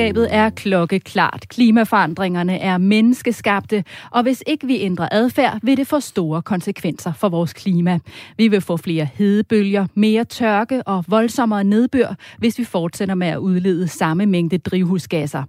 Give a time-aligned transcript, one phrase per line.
[0.00, 1.46] Budskabet er klokkeklart.
[1.48, 7.28] Klimaforandringerne er menneskeskabte, og hvis ikke vi ændrer adfærd, vil det få store konsekvenser for
[7.28, 7.98] vores klima.
[8.36, 13.36] Vi vil få flere hedebølger, mere tørke og voldsommere nedbør, hvis vi fortsætter med at
[13.36, 15.42] udlede samme mængde drivhusgasser.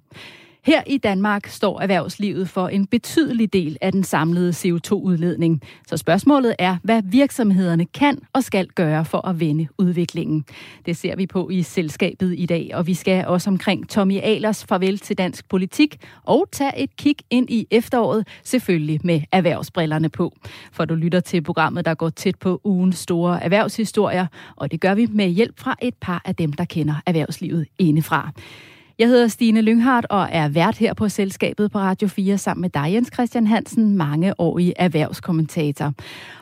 [0.66, 5.62] Her i Danmark står erhvervslivet for en betydelig del af den samlede CO2-udledning.
[5.88, 10.46] Så spørgsmålet er, hvad virksomhederne kan og skal gøre for at vende udviklingen.
[10.86, 14.66] Det ser vi på i selskabet i dag, og vi skal også omkring Tommy Alers
[14.66, 20.34] farvel til dansk politik og tage et kig ind i efteråret, selvfølgelig med erhvervsbrillerne på.
[20.72, 24.96] For du lytter til programmet, der går tæt på ugens store erhvervshistorier, og det gør
[24.96, 28.32] vi med hjælp fra et par af dem, der kender erhvervslivet indefra.
[29.02, 32.70] Jeg hedder Stine Lynghardt og er vært her på Selskabet på Radio 4 sammen med
[32.70, 35.94] dig, Jens Christian Hansen, mange år i erhvervskommentator.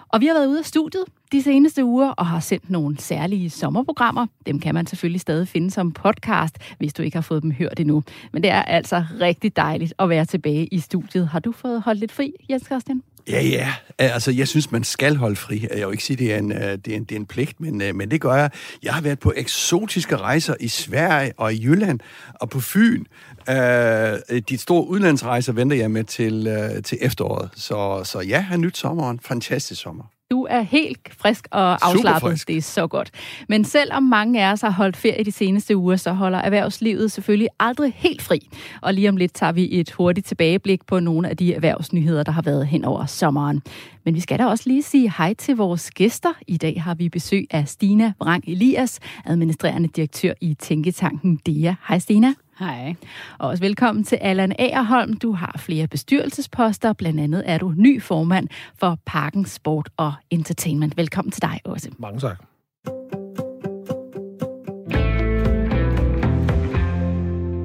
[0.09, 3.49] Og vi har været ude af studiet de seneste uger og har sendt nogle særlige
[3.49, 4.27] sommerprogrammer.
[4.45, 7.79] Dem kan man selvfølgelig stadig finde som podcast, hvis du ikke har fået dem hørt
[7.79, 8.03] endnu.
[8.31, 11.27] Men det er altså rigtig dejligt at være tilbage i studiet.
[11.27, 13.03] Har du fået holdt lidt fri, Jens Christian?
[13.29, 13.73] Ja, ja.
[13.97, 15.67] Altså, jeg synes, man skal holde fri.
[15.75, 17.59] Jeg vil ikke sige, det er en, øh, det er en, det er en pligt,
[17.59, 18.51] men, øh, men det gør jeg.
[18.83, 21.99] Jeg har været på eksotiske rejser i Sverige og i Jylland
[22.33, 23.03] og på Fyn.
[23.49, 27.49] Øh, de store udlandsrejser venter jeg med til, øh, til efteråret.
[27.55, 29.19] Så, så ja, har nyt sommeren.
[29.23, 30.03] Fantastisk sommer.
[30.31, 32.43] Du er helt frisk og afslappet.
[32.47, 33.11] Det er så godt.
[33.49, 37.47] Men selvom mange af os har holdt ferie de seneste uger, så holder erhvervslivet selvfølgelig
[37.59, 38.49] aldrig helt fri.
[38.81, 42.31] Og lige om lidt tager vi et hurtigt tilbageblik på nogle af de erhvervsnyheder, der
[42.31, 43.61] har været hen over sommeren.
[44.05, 46.33] Men vi skal da også lige sige hej til vores gæster.
[46.47, 51.75] I dag har vi besøg af Stina Brang Elias, administrerende direktør i Tænketanken DEA.
[51.87, 52.33] Hej Stina.
[52.59, 52.95] Hej.
[53.37, 55.13] Og også velkommen til Allan Agerholm.
[55.13, 56.93] Du har flere bestyrelsesposter.
[56.93, 58.47] Blandt andet er du ny formand
[58.79, 60.97] for Parken Sport og Entertainment.
[60.97, 61.89] Velkommen til dig også.
[61.97, 62.43] Mange tak.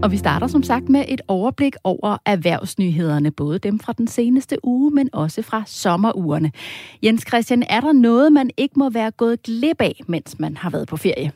[0.02, 4.56] Og vi starter som sagt med et overblik over erhvervsnyhederne, både dem fra den seneste
[4.62, 6.52] uge, men også fra sommerugerne.
[7.02, 10.70] Jens Christian, er der noget, man ikke må være gået glip af, mens man har
[10.70, 11.32] været på ferie?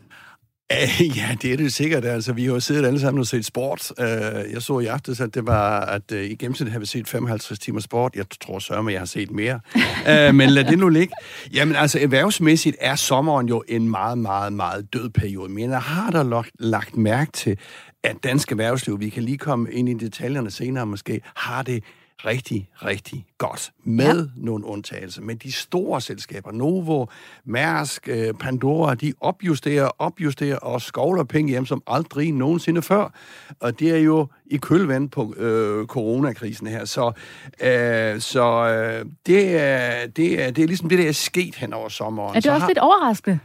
[1.17, 2.05] Ja, det er det sikkert.
[2.05, 3.93] Altså, vi har jo siddet alle sammen og set sport.
[4.01, 4.07] Øh,
[4.53, 7.59] jeg så i aftes, at det var, at øh, i gennemsnit har vi set 55
[7.59, 8.17] timer sport.
[8.17, 9.61] Jeg tror sørme, jeg har set mere.
[10.09, 11.15] Øh, men lad det nu ligge.
[11.55, 15.53] Jamen altså, erhvervsmæssigt er sommeren jo en meget, meget, meget død periode.
[15.53, 17.59] Men jeg har der lagt mærke til,
[18.05, 21.85] at dansk erhvervsliv, vi kan lige komme ind i detaljerne senere måske, har det
[22.25, 23.73] rigtig, rigtig godt.
[23.85, 24.31] Med ja.
[24.37, 25.23] nogle undtagelser.
[25.23, 27.07] Men de store selskaber, Novo,
[27.45, 33.13] Mærsk, øh, Pandora, de opjusterer, opjusterer og skovler penge hjem som aldrig nogensinde før.
[33.61, 36.85] Og det er jo i kølvand på øh, coronakrisen her.
[36.85, 37.13] Så,
[37.61, 41.73] øh, så øh, det, er, det, er, det er ligesom det, der er sket hen
[41.73, 42.37] over sommeren.
[42.37, 42.69] Er det også har...
[42.69, 43.39] lidt overraskende?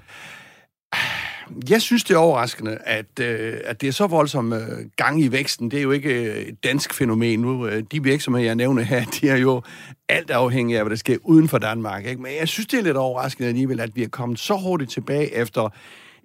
[1.70, 4.62] Jeg synes, det er overraskende, at, øh, at det er så voldsom øh,
[4.96, 5.72] gang i væksten.
[5.72, 7.68] Det er jo ikke øh, et dansk fænomen nu.
[7.68, 9.62] Øh, de virksomheder, jeg nævner her, de er jo
[10.10, 12.06] alt afhængige af, hvad der sker uden for Danmark.
[12.06, 12.22] Ikke?
[12.22, 15.36] Men jeg synes, det er lidt overraskende alligevel, at vi er kommet så hurtigt tilbage
[15.36, 15.70] efter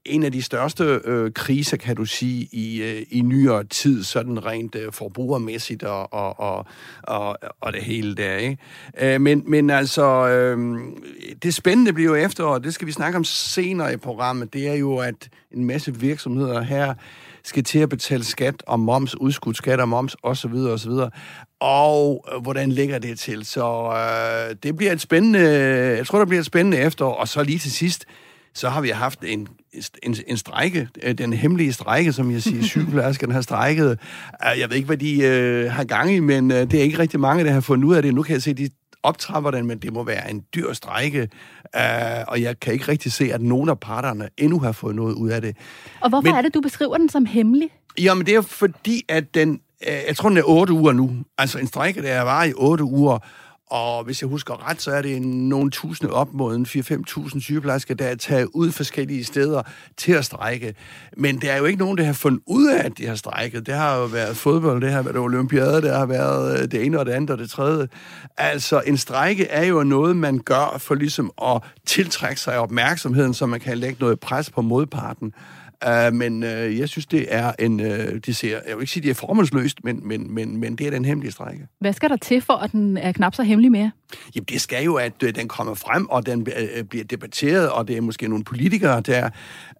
[0.05, 4.47] en af de største øh, kriser, kan du sige, i, øh, i nyere tid, sådan
[4.47, 6.67] rent øh, forbrugermæssigt og, og, og,
[7.03, 8.37] og, og det hele der.
[8.37, 8.59] Ikke?
[9.01, 10.79] Øh, men, men altså, øh,
[11.43, 14.69] det spændende bliver jo efter, og det skal vi snakke om senere i programmet, det
[14.69, 16.95] er jo, at en masse virksomheder her
[17.45, 20.55] skal til at betale skat og moms, udskudt skat og moms osv.
[20.55, 20.93] osv.
[21.61, 23.45] Og øh, hvordan ligger det til?
[23.45, 25.41] Så øh, det bliver et spændende,
[25.97, 27.15] jeg tror, det bliver et spændende efterår.
[27.15, 28.05] Og så lige til sidst,
[28.59, 29.49] så har vi haft en,
[30.03, 33.91] en, en strække, øh, den hemmelige strække, som jeg siger, sygeplejerskerne har strækket.
[33.91, 36.99] Øh, jeg ved ikke, hvad de øh, har gang i, men øh, det er ikke
[36.99, 38.15] rigtig mange, der har fundet ud af det.
[38.15, 38.69] Nu kan jeg se, at de
[39.03, 41.21] optrapper den, men det må være en dyr strække,
[41.77, 41.83] øh,
[42.29, 45.31] og jeg kan ikke rigtig se, at nogen af parterne endnu har fået noget ud
[45.31, 45.57] af det.
[46.01, 47.69] Og hvorfor men, er det, du beskriver den som hemmelig?
[47.99, 51.11] Jamen, det er fordi, at den, øh, jeg tror, den er otte uger nu.
[51.39, 53.19] Altså en strække, der var i otte uger,
[53.71, 56.67] og hvis jeg husker ret, så er det nogle tusinde op mod
[57.35, 59.63] 4-5.000 sygeplejersker, der er taget ud forskellige steder
[59.97, 60.75] til at strække.
[61.17, 63.67] Men der er jo ikke nogen, der har fundet ud af, at de har strækket.
[63.67, 66.99] Det har jo været fodbold, det har været olympiade, det har været øh, det ene
[66.99, 67.89] og det andet og det tredje.
[68.37, 73.47] Altså, en strække er jo noget, man gør for ligesom at tiltrække sig opmærksomheden, så
[73.47, 75.33] man kan lægge noget pres på modparten.
[75.87, 77.81] Uh, men uh, jeg synes, det er en...
[77.81, 77.87] Uh,
[78.27, 80.91] de ser, jeg vil ikke sige, det er formålsløst, men, men, men, men det er
[80.91, 81.67] den hemmelige strække.
[81.81, 83.91] Hvad skal der til for, at den er knap så hemmelig mere?
[84.35, 87.89] Jamen, det skal jo, at uh, den kommer frem, og den uh, bliver debatteret, og
[87.89, 89.25] det er måske nogle politikere, der...
[89.25, 89.31] Uh,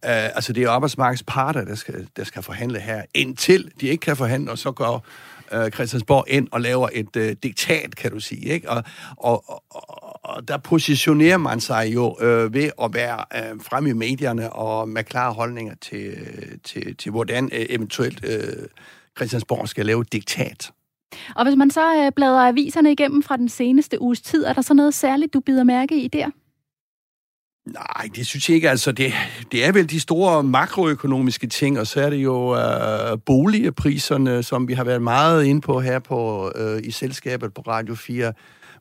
[0.03, 4.17] altså, det er arbejdsmarkedets parter, der skal, der skal forhandle her, indtil de ikke kan
[4.17, 5.07] forhandle, og så går
[5.53, 8.71] øh, Christiansborg ind og laver et øh, diktat, kan du sige, ikke?
[8.71, 8.83] Og,
[9.17, 13.93] og, og, og der positionerer man sig jo øh, ved at være øh, fremme i
[13.93, 18.67] medierne og med klare holdninger til, øh, til, til hvordan øh, eventuelt øh,
[19.17, 20.71] Christiansborg skal lave et diktat.
[21.37, 24.63] Og hvis man så øh, bladrer aviserne igennem fra den seneste uges tid, er der
[24.63, 26.31] så noget særligt, du bider mærke i der?
[27.73, 28.71] Nej, det synes jeg ikke.
[28.71, 29.13] Altså, det,
[29.53, 34.69] det er vel de store makroøkonomiske ting, og så er det jo øh, boligpriserne, som
[34.69, 38.33] vi har været meget inde på her på øh, i selskabet på Radio 4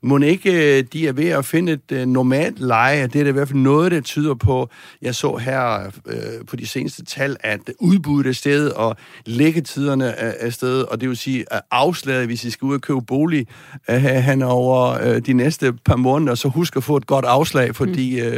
[0.03, 3.03] må ikke øh, de er ved at finde et uh, normalt leje?
[3.07, 4.69] Det er det i hvert fald noget, der tyder på.
[5.01, 8.95] Jeg så her uh, på de seneste tal, at udbuddet er sted, og
[9.25, 12.81] læggetiderne er, er sted, og det vil sige, at afslaget, hvis I skal ud og
[12.81, 13.47] købe bolig
[13.89, 18.21] uh, han over de næste par måneder, så husk at få et godt afslag, fordi
[18.21, 18.33] uh,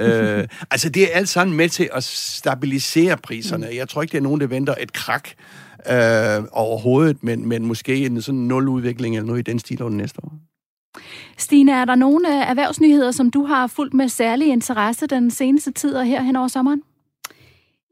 [0.00, 3.66] uh, altså det er alt sammen med til at stabilisere priserne.
[3.70, 3.76] Mm.
[3.76, 5.28] Jeg tror ikke, det er nogen, der venter et krak
[5.86, 9.90] øh, overhovedet, men, men måske en sådan nul udvikling eller noget i den stil over
[9.90, 10.47] næste år.
[11.38, 15.72] Stine, er der nogle øh, erhvervsnyheder, som du har fulgt med særlig interesse den seneste
[15.72, 16.82] tid og her hen over sommeren?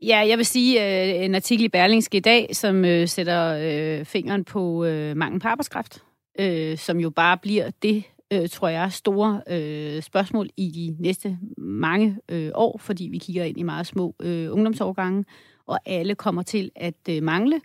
[0.03, 4.05] Ja, jeg vil sige øh, en artikel i Berlingske i dag, som øh, sætter øh,
[4.05, 6.03] fingeren på øh, mangel på arbejdskraft,
[6.39, 11.39] øh, som jo bare bliver det, øh, tror jeg, store øh, spørgsmål i de næste
[11.59, 15.25] mange øh, år, fordi vi kigger ind i meget små øh, ungdomsårgange,
[15.67, 17.61] og alle kommer til at øh, mangle.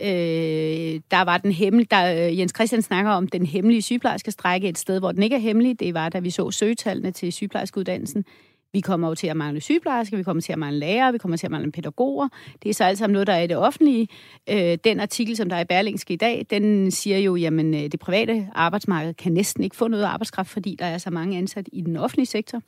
[0.00, 4.68] Øh, der var den hemmelige, der, øh, Jens Christian snakker om den hemmelige sygeplejerske strække
[4.68, 5.80] et sted, hvor den ikke er hemmelig.
[5.80, 8.24] Det var, da vi så søgetallene til sygeplejerskeuddannelsen.
[8.72, 11.36] Vi kommer jo til at mangle sygeplejersker, vi kommer til at mangle lærere, vi kommer
[11.36, 12.28] til at mangle pædagoger.
[12.62, 14.08] Det er så alt sammen noget, der er i det offentlige.
[14.50, 17.80] Øh, den artikel, som der er i Berlingske i dag, den siger jo, jamen øh,
[17.80, 21.68] det private arbejdsmarked kan næsten ikke få noget arbejdskraft, fordi der er så mange ansat
[21.72, 22.62] i den offentlige sektor.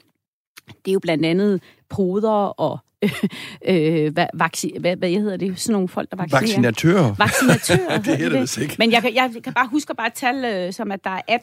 [0.66, 2.78] Det er jo blandt andet poder og
[3.68, 5.60] øh, hvad, vaccin, hvad, hvad hedder det?
[5.60, 6.40] Sådan nogle folk, der vaccinerer.
[6.40, 7.14] Vaccinatører.
[7.14, 7.98] Vaccinatører.
[7.98, 8.76] det hedder det ikke.
[8.78, 11.38] Men jeg, jeg, jeg kan bare huske bare et tal, øh, som at der er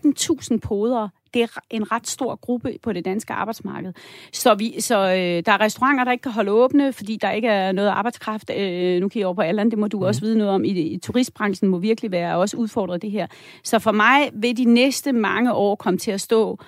[0.51, 1.09] 18.000 poder.
[1.33, 3.93] Det er en ret stor gruppe på det danske arbejdsmarked.
[4.33, 7.47] Så, vi, så øh, der er restauranter, der ikke kan holde åbne, fordi der ikke
[7.47, 8.51] er noget arbejdskraft.
[8.57, 10.03] Øh, nu kan jeg over på Alland, det må du mm.
[10.03, 10.63] også vide noget om.
[10.63, 13.27] I, I turistbranchen må virkelig være også udfordret det her.
[13.63, 16.59] Så for mig vil de næste mange år komme til at stå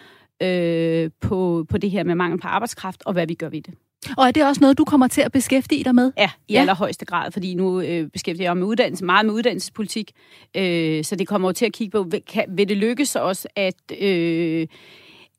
[0.43, 3.73] øh, på, på det her med mangel på arbejdskraft, og hvad vi gør ved det.
[4.17, 6.11] Og er det også noget, du kommer til at beskæftige dig med?
[6.17, 6.59] Ja, i ja.
[6.59, 10.11] allerhøjeste grad, fordi nu øh, beskæftiger jeg mig med uddannelse, meget med uddannelsespolitik,
[10.55, 13.75] øh, så det kommer til at kigge på, vil, kan, vil det lykkes os at...
[13.99, 14.67] Øh,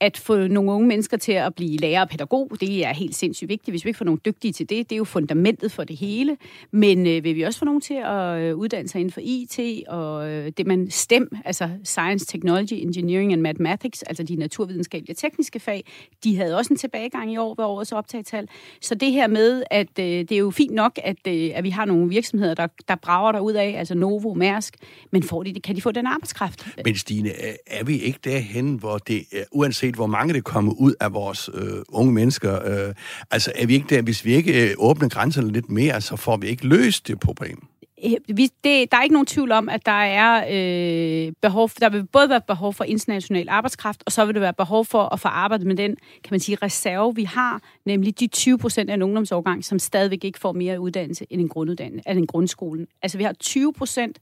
[0.05, 3.49] at få nogle unge mennesker til at blive lærer og pædagog, det er helt sindssygt
[3.49, 3.73] vigtigt.
[3.73, 6.37] Hvis vi ikke får nogle dygtige til det, det er jo fundamentet for det hele.
[6.71, 9.85] Men øh, vil vi også få nogen til at øh, uddanne sig inden for IT
[9.89, 15.17] og øh, det man STEM, altså Science, Technology, Engineering and Mathematics, altså de naturvidenskabelige og
[15.17, 15.85] tekniske fag,
[16.25, 18.49] de havde også en tilbagegang i år ved årets optagetal.
[18.81, 21.71] Så det her med, at øh, det er jo fint nok, at, øh, at vi
[21.71, 24.77] har nogle virksomheder, der, der brager der ud af, altså Novo, Mærsk,
[25.11, 26.69] men får de, kan de få den arbejdskraft?
[26.85, 27.31] Men Stine,
[27.67, 31.51] er vi ikke derhen, hvor det, uanset uanset hvor mange det kommer ud af vores
[31.55, 32.89] øh, unge mennesker.
[32.89, 32.95] Øh,
[33.31, 36.37] altså er vi ikke der, hvis vi ikke øh, åbner grænserne lidt mere, så får
[36.37, 37.69] vi ikke løst det problem.
[38.05, 41.91] Øh, vi, det, der er ikke nogen tvivl om, at der er øh, behov, der
[41.91, 45.21] vil både være behov for international arbejdskraft, og så vil det være behov for at
[45.21, 48.95] få arbejdet med den, kan man sige, reserve, vi har, nemlig de 20 procent af
[48.95, 52.87] en ungdomsårgang, som stadigvæk ikke får mere uddannelse end en grunduddannelse, end en grundskolen.
[53.03, 54.19] Altså vi har 20 procent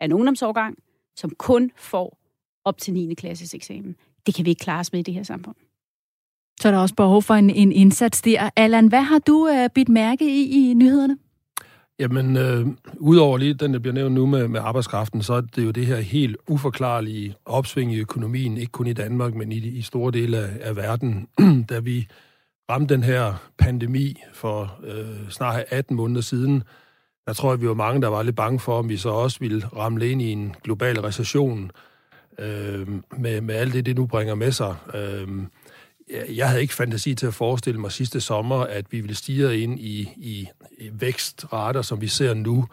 [0.00, 0.76] af en ungdomsårgang,
[1.16, 2.18] som kun får
[2.64, 3.14] op til 9.
[3.14, 3.96] klasses eksamen
[4.28, 5.56] det kan vi ikke klare os med i det her samfund.
[6.60, 8.50] Så er der også behov for en, en indsats der.
[8.56, 11.16] Allan, hvad har du uh, bidt mærke i i nyhederne?
[11.98, 12.66] Jamen, øh,
[12.96, 15.86] udover lige den, der bliver nævnt nu med, med arbejdskraften, så er det jo det
[15.86, 20.38] her helt uforklarlige opsving i økonomien, ikke kun i Danmark, men i, i store dele
[20.38, 21.28] af, af verden,
[21.70, 22.08] da vi
[22.70, 26.62] ramte den her pandemi for øh, snart 18 måneder siden.
[27.26, 29.38] Der tror jeg, vi var mange, der var lidt bange for, om vi så også
[29.40, 31.70] ville ramme ind i en global recession,
[32.38, 34.76] øh, med, med alt det, det nu bringer med sig.
[34.94, 35.28] Øh,
[36.36, 39.80] jeg havde ikke fantasi til at forestille mig sidste sommer, at vi ville stige ind
[39.80, 42.66] i, i, i vækstrater, som vi ser nu.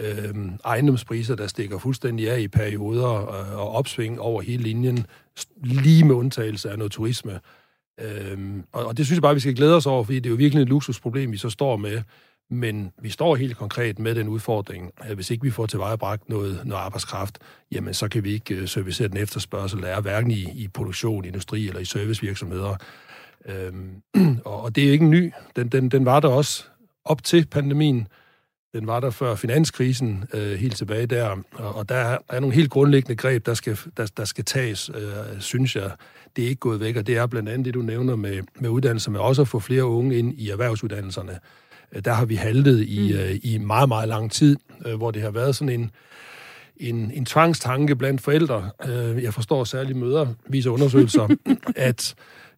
[0.00, 0.34] Øh,
[0.64, 5.06] ejendomspriser, der stikker fuldstændig af i perioder og, og opsving over hele linjen,
[5.62, 7.40] lige med undtagelse af noget turisme.
[8.00, 8.38] Øh,
[8.72, 10.36] og, og det synes jeg bare, vi skal glæde os over, fordi det er jo
[10.36, 12.02] virkelig et luksusproblem, vi så står med.
[12.50, 16.60] Men vi står helt konkret med den udfordring, at hvis ikke vi får tilvejebragt noget,
[16.64, 17.38] noget arbejdskraft,
[17.72, 21.24] jamen så kan vi ikke øh, servicere den efterspørgsel, der er hverken i, i produktion,
[21.24, 22.76] industri eller i servicevirksomheder.
[23.46, 24.02] Øhm,
[24.44, 25.32] og, og det er ikke ny.
[25.56, 26.64] Den, den, den var der også
[27.04, 28.08] op til pandemien.
[28.74, 31.36] Den var der før finanskrisen, øh, helt tilbage der.
[31.54, 35.40] Og, og der er nogle helt grundlæggende greb, der skal, der, der skal tages, øh,
[35.40, 35.90] synes jeg.
[36.36, 38.70] Det er ikke gået væk, og det er blandt andet det, du nævner med, med
[38.70, 41.38] uddannelser, men også at få flere unge ind i erhvervsuddannelserne
[42.04, 43.18] der har vi haltet i, mm.
[43.18, 45.90] øh, i meget, meget lang tid, øh, hvor det har været sådan en,
[46.76, 48.70] en, en tvangstanke blandt forældre.
[48.88, 51.28] Øh, jeg forstår særligt møder, viser undersøgelser,
[51.76, 52.14] at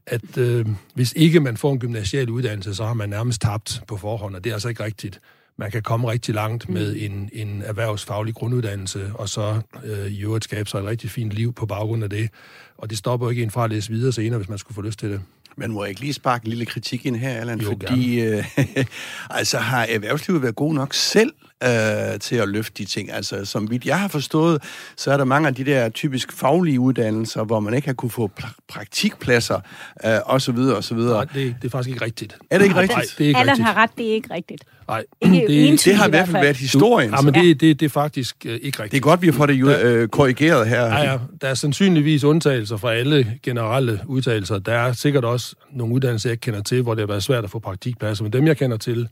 [0.07, 3.97] at øh, hvis ikke man får en gymnasial uddannelse, så har man nærmest tabt på
[3.97, 5.21] forhånd, og det er altså ikke rigtigt.
[5.57, 6.75] man kan komme rigtig langt mm.
[6.75, 11.33] med en, en erhvervsfaglig grunduddannelse, og så øh, i øvrigt skabe sig et rigtig fint
[11.33, 12.31] liv på baggrund af det.
[12.79, 14.99] Og det stopper ikke en fra at læse videre senere, hvis man skulle få lyst
[14.99, 15.21] til det.
[15.57, 17.61] Men må jeg ikke lige sparke en lille kritik ind her, Allan?
[17.61, 18.45] Jo, fordi øh,
[19.31, 21.33] altså, har erhvervslivet været god nok selv
[21.65, 23.13] øh, til at løfte de ting?
[23.13, 24.63] Altså, som vidt jeg har forstået,
[24.97, 28.11] så er der mange af de der typisk faglige uddannelser, hvor man ikke har kunne
[28.11, 29.61] få pra- praktikpladser,
[30.05, 31.15] øh, og så videre, og så videre.
[31.15, 32.37] Nej, det, det er faktisk ikke rigtigt.
[32.51, 32.97] Er det ikke rigtigt?
[32.97, 33.67] Nej, det er ikke Allan rigtigt.
[33.69, 34.65] har ret, det er ikke rigtigt.
[34.91, 37.11] Nej, ikke det, det har i hvert fald været historien.
[37.11, 38.91] Ja, men det, det, det er faktisk øh, ikke rigtigt.
[38.91, 40.85] Det er godt, vi har fået det øh, korrigeret her.
[40.87, 44.59] Ja, ja, der er sandsynligvis undtagelser fra alle generelle udtalelser.
[44.59, 47.45] Der er sikkert også nogle uddannelser, jeg ikke kender til, hvor det har været svært
[47.45, 48.25] at få praktikpladser.
[48.25, 49.09] Men dem, jeg kender til,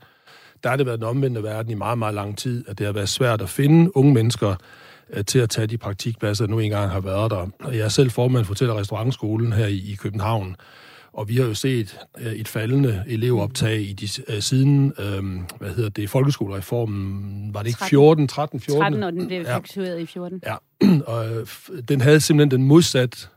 [0.63, 2.93] der har det været den omvendte verden i meget, meget lang tid, at det har
[2.93, 4.55] været svært at finde unge mennesker
[5.13, 7.47] øh, til at tage de praktikpladser, der nu engang har været der.
[7.61, 10.57] Og jeg er selv formand for Hotel- og Restaurantskolen her i, i København,
[11.13, 15.25] og vi har jo set øh, et faldende elevoptag i de, øh, siden, øh,
[15.59, 18.83] hvad hedder det, folkeskolereformen, var det ikke 14, 13, 14?
[18.83, 20.03] 13, og den blev effektueret ja.
[20.03, 20.43] i 14.
[20.47, 20.57] Ja,
[21.13, 21.47] og øh,
[21.89, 23.31] den havde simpelthen den modsat,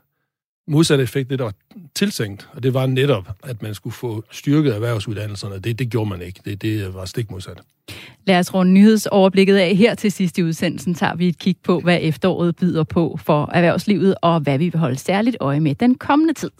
[0.67, 1.53] modsatte effekt, det der var
[1.95, 5.59] tiltænkt, og det var netop, at man skulle få styrket erhvervsuddannelserne.
[5.59, 6.39] Det, det gjorde man ikke.
[6.45, 7.61] Det, det var stik modsat.
[8.27, 9.75] Lad os runde nyhedsoverblikket af.
[9.75, 13.49] Her til sidst i udsendelsen tager vi et kig på, hvad efteråret byder på for
[13.53, 16.51] erhvervslivet, og hvad vi vil holde særligt øje med den kommende tid.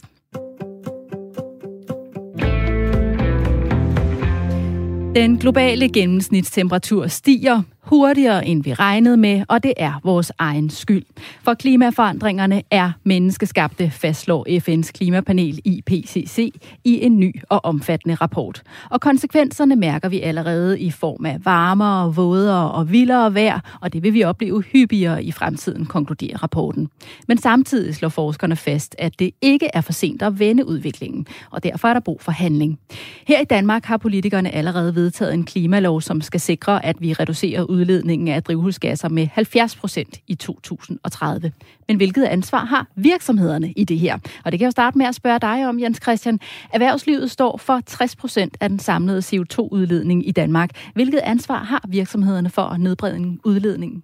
[5.16, 11.04] Den globale gennemsnitstemperatur stiger hurtigere, end vi regnede med, og det er vores egen skyld.
[11.44, 18.62] For klimaforandringerne er menneskeskabte, fastslår FN's klimapanel IPCC i en ny og omfattende rapport.
[18.90, 24.04] Og konsekvenserne mærker vi allerede i form af varmere, vådere og vildere vejr, og det
[24.04, 26.90] vil vi opleve hyppigere i fremtiden, konkluderer rapporten.
[27.28, 31.64] Men samtidig slår forskerne fast, at det ikke er for sent at vende udviklingen, og
[31.64, 32.80] derfor er der brug for handling.
[33.28, 37.64] Her i Danmark har politikerne allerede vedtaget en klimalov, som skal sikre, at vi reducerer
[37.82, 41.52] udledningen af drivhusgasser med 70 procent i 2030.
[41.88, 44.14] Men hvilket ansvar har virksomhederne i det her?
[44.46, 46.40] Og det kan jeg jo starte med at spørge dig om, Jens Christian.
[46.74, 50.70] Erhvervslivet står for 60 procent af den samlede CO2-udledning i Danmark.
[50.94, 54.04] Hvilket ansvar har virksomhederne for at nedbringe udledningen?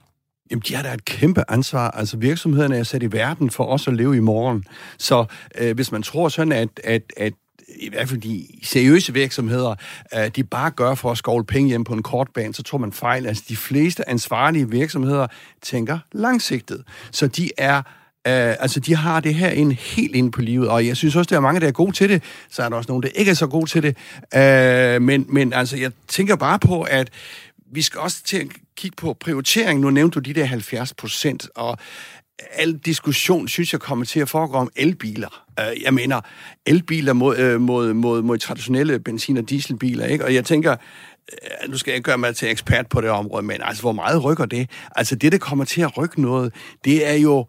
[0.51, 1.91] Jamen, de har da et kæmpe ansvar.
[1.91, 4.65] Altså, virksomhederne er sat i verden for os at leve i morgen.
[4.97, 5.25] Så
[5.57, 7.33] øh, hvis man tror sådan, at, at, at
[7.75, 9.75] i hvert fald de seriøse virksomheder,
[10.15, 12.77] øh, de bare gør for at skovle penge hjem på en kort bane, så tror
[12.77, 13.27] man fejl.
[13.27, 15.27] Altså de fleste ansvarlige virksomheder
[15.61, 16.83] tænker langsigtet.
[17.11, 17.81] Så de er
[18.17, 21.29] Uh, altså, de har det her en helt ind på livet, og jeg synes også,
[21.29, 22.23] der er mange, der er gode til det.
[22.49, 23.97] Så er der også nogen, der ikke er så gode til det.
[24.35, 27.09] Uh, men, men altså, jeg tænker bare på, at
[27.71, 29.79] vi skal også til at kigge på prioritering.
[29.79, 31.77] Nu nævnte du de der 70 procent, og
[32.51, 35.45] al diskussion, synes jeg, kommer til at foregå om elbiler.
[35.59, 36.21] Uh, jeg mener,
[36.65, 40.25] elbiler mod, uh, mod, mod, mod traditionelle benzin- og dieselbiler, ikke?
[40.25, 40.75] Og jeg tænker,
[41.61, 44.23] uh, nu skal jeg gøre mig til ekspert på det område, men altså, hvor meget
[44.23, 44.69] rykker det?
[44.95, 46.53] Altså, det, der kommer til at rykke noget,
[46.85, 47.45] det er jo,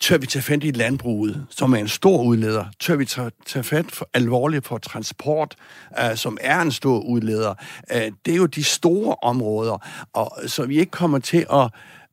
[0.00, 2.64] tør vi tage fat i landbruget, som er en stor udleder?
[2.80, 5.54] Tør vi tage, tage fat for, alvorligt på transport,
[5.90, 7.54] uh, som er en stor udleder?
[7.94, 11.70] Uh, det er jo de store områder, og så vi ikke kommer til at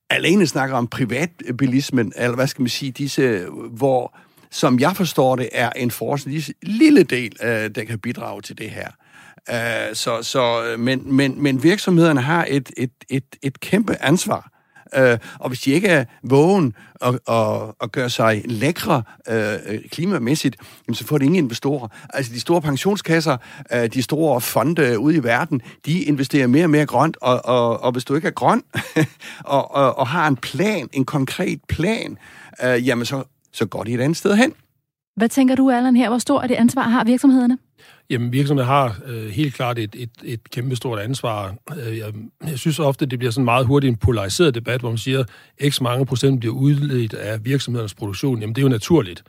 [0.09, 4.17] alene snakker om privatbilismen, eller hvad skal man sige, disse, hvor,
[4.51, 8.69] som jeg forstår det, er en forholdsvis lille del, øh, der kan bidrage til det
[8.69, 8.87] her.
[9.49, 14.51] Øh, så, så, men, men, men virksomhederne har et, et, et, et kæmpe ansvar.
[14.95, 19.79] Øh, og hvis de ikke er vågen og, og, og gør sig lækre øh, øh,
[19.91, 20.55] klimamæssigt,
[20.87, 21.87] jamen, så får de ingen investorer.
[22.13, 23.37] Altså de store pensionskasser,
[23.73, 27.83] øh, de store fonde ude i verden, de investerer mere og mere grønt, og, og,
[27.83, 28.63] og hvis du ikke er grøn
[29.45, 32.17] og, og, og har en plan, en konkret plan,
[32.63, 34.53] øh, jamen så, så går de et andet sted hen.
[35.15, 36.09] Hvad tænker du, Allan, her?
[36.09, 37.57] Hvor stor er det ansvar har virksomhederne?
[38.09, 41.55] Jamen, virksomheder har øh, helt klart et, et, et kæmpestort ansvar.
[41.77, 42.13] Øh, jeg,
[42.47, 45.23] jeg synes ofte, det bliver sådan meget hurtigt en polariseret debat, hvor man siger,
[45.59, 48.39] at x mange procent bliver udledt af virksomhedernes produktion.
[48.39, 49.23] Jamen, det er jo naturligt,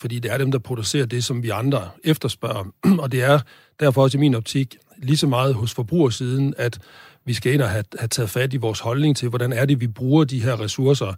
[0.00, 2.64] fordi det er dem, der producerer det, som vi andre efterspørger.
[3.02, 3.40] Og det er
[3.80, 6.78] derfor også i min optik lige så meget hos forbrugersiden, at
[7.24, 9.80] vi skal ind og have, have taget fat i vores holdning til, hvordan er det,
[9.80, 11.14] vi bruger de her ressourcer.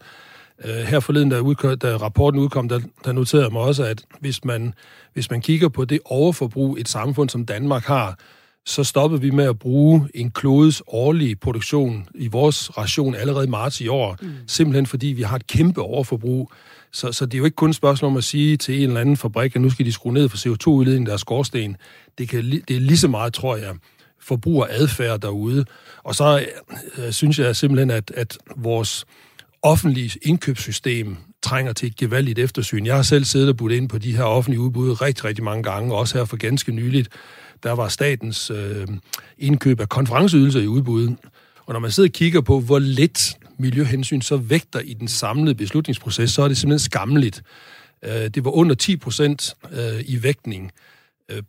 [0.64, 4.02] Uh, her forleden, da, udkom, da rapporten udkom, der, der noterede jeg mig også, at
[4.20, 4.74] hvis man,
[5.12, 8.18] hvis man kigger på det overforbrug, et samfund som Danmark har,
[8.66, 13.48] så stoppede vi med at bruge en klodes årlige produktion i vores ration allerede i
[13.48, 14.28] marts i år, mm.
[14.46, 16.52] simpelthen fordi vi har et kæmpe overforbrug.
[16.92, 19.00] Så, så det er jo ikke kun et spørgsmål om at sige til en eller
[19.00, 21.76] anden fabrik, at nu skal de skrue ned for CO2-udledningen deres skorsten.
[22.18, 23.74] Det, kan, det er lige så meget, tror jeg,
[24.20, 25.64] forbrugeradfærd derude.
[26.02, 26.46] Og så
[26.98, 29.04] øh, synes jeg simpelthen, at, at vores
[29.62, 32.86] offentlige indkøbssystem trænger til et gevaldigt eftersyn.
[32.86, 35.62] Jeg har selv siddet og budt ind på de her offentlige udbud rigtig, rigtig mange
[35.62, 37.08] gange, også her for ganske nyligt.
[37.62, 38.86] Der var statens øh,
[39.38, 41.16] indkøb af konferenceydelser i udbuddet.
[41.66, 45.54] Og når man sidder og kigger på, hvor lidt miljøhensyn så vægter i den samlede
[45.54, 47.42] beslutningsproces, så er det simpelthen skammeligt.
[48.04, 50.72] Øh, det var under 10 procent øh, i vægtning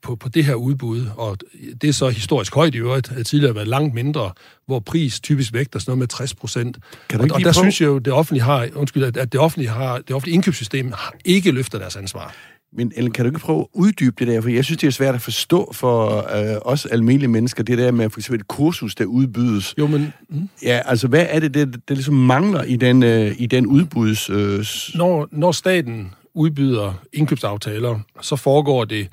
[0.02, 1.38] på, på det her udbud, og
[1.82, 4.32] det er så historisk højt i øvrigt, at tidligere været langt mindre,
[4.66, 6.78] hvor pris typisk vægter sådan noget med 60 procent.
[7.14, 10.16] Og, og der synes jeg jo, det offentlige har, undskyld, at det offentlige, har, det
[10.16, 10.94] offentlige indkøbssystem
[11.26, 12.36] ikke løfter deres ansvar.
[12.74, 14.42] Men Ellen, kan du ikke prøve at uddybe det der?
[14.42, 17.92] For jeg synes, det er svært at forstå for øh, os almindelige mennesker, det der
[17.92, 19.76] med for eksempel et kursus, der udbydes.
[19.78, 20.14] Jo, men...
[20.30, 20.50] Mm.
[20.64, 24.30] Ja, altså hvad er det, det, det ligesom mangler i den, øh, i den udbuds...
[24.30, 24.66] Øh...
[24.96, 29.08] Når, når staten udbyder indkøbsaftaler, så foregår det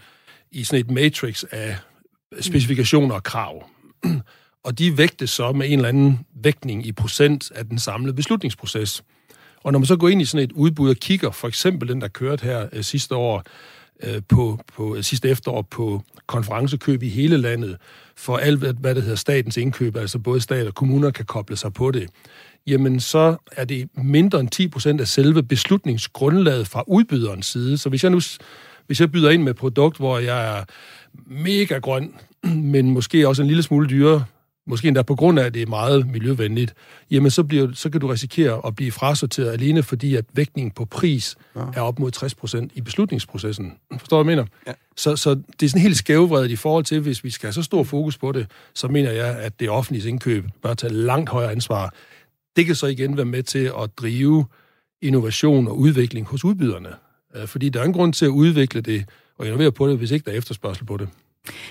[0.55, 1.77] i sådan et matrix af
[2.41, 3.71] specifikationer og krav.
[4.65, 9.05] Og de vægtes så med en eller anden vægtning i procent af den samlede beslutningsproces.
[9.63, 12.01] Og når man så går ind i sådan et udbud og kigger, for eksempel den,
[12.01, 13.43] der kørte her øh, sidste år,
[14.03, 17.77] øh, på, på øh, sidste efterår på konferencekøb i hele landet,
[18.17, 21.73] for alt, hvad det hedder statens indkøb, altså både stat og kommuner kan koble sig
[21.73, 22.11] på det,
[22.67, 27.79] jamen så er det mindre end 10 procent af selve beslutningsgrundlaget fra udbyderens side.
[27.79, 28.21] Så hvis jeg nu
[28.87, 30.65] hvis jeg byder ind med et produkt, hvor jeg er
[31.27, 32.15] mega grøn,
[32.75, 34.25] men måske også en lille smule dyrere,
[34.67, 36.75] måske endda på grund af, at det er meget miljøvenligt,
[37.11, 40.85] jamen så, bliver, så kan du risikere at blive frasorteret alene, fordi at vægtningen på
[40.85, 41.61] pris ja.
[41.75, 43.73] er op mod 60% i beslutningsprocessen.
[43.99, 44.49] Forstår du, hvad jeg mener?
[44.67, 44.73] Ja.
[44.97, 47.63] Så, så det er sådan helt skævvredet i forhold til, hvis vi skal have så
[47.63, 51.53] stor fokus på det, så mener jeg, at det offentlige indkøb bør tage langt højere
[51.53, 51.95] ansvar.
[52.57, 54.47] Det kan så igen være med til at drive
[55.03, 56.89] innovation og udvikling hos udbyderne.
[57.37, 59.05] Øh, fordi der er en grund til at udvikle det
[59.39, 61.09] og innovere på det, hvis ikke der er efterspørgsel på det.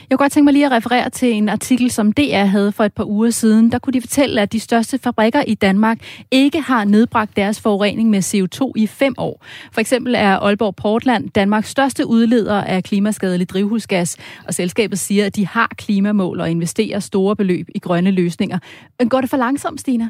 [0.10, 2.84] Jeg kunne godt tænke mig lige at referere til en artikel, som DR havde for
[2.84, 3.72] et par uger siden.
[3.72, 6.00] Der kunne de fortælle, at de største fabrikker i Danmark
[6.32, 9.46] ikke har nedbragt deres forurening med CO2 i fem år.
[9.72, 14.18] For eksempel er Aalborg Portland Danmarks største udleder af klimaskadelig drivhusgas,
[14.48, 18.60] og selskabet siger, at de har klimamål og investerer store beløb i grønne løsninger.
[19.00, 20.10] Men går det for langsomt, Stina?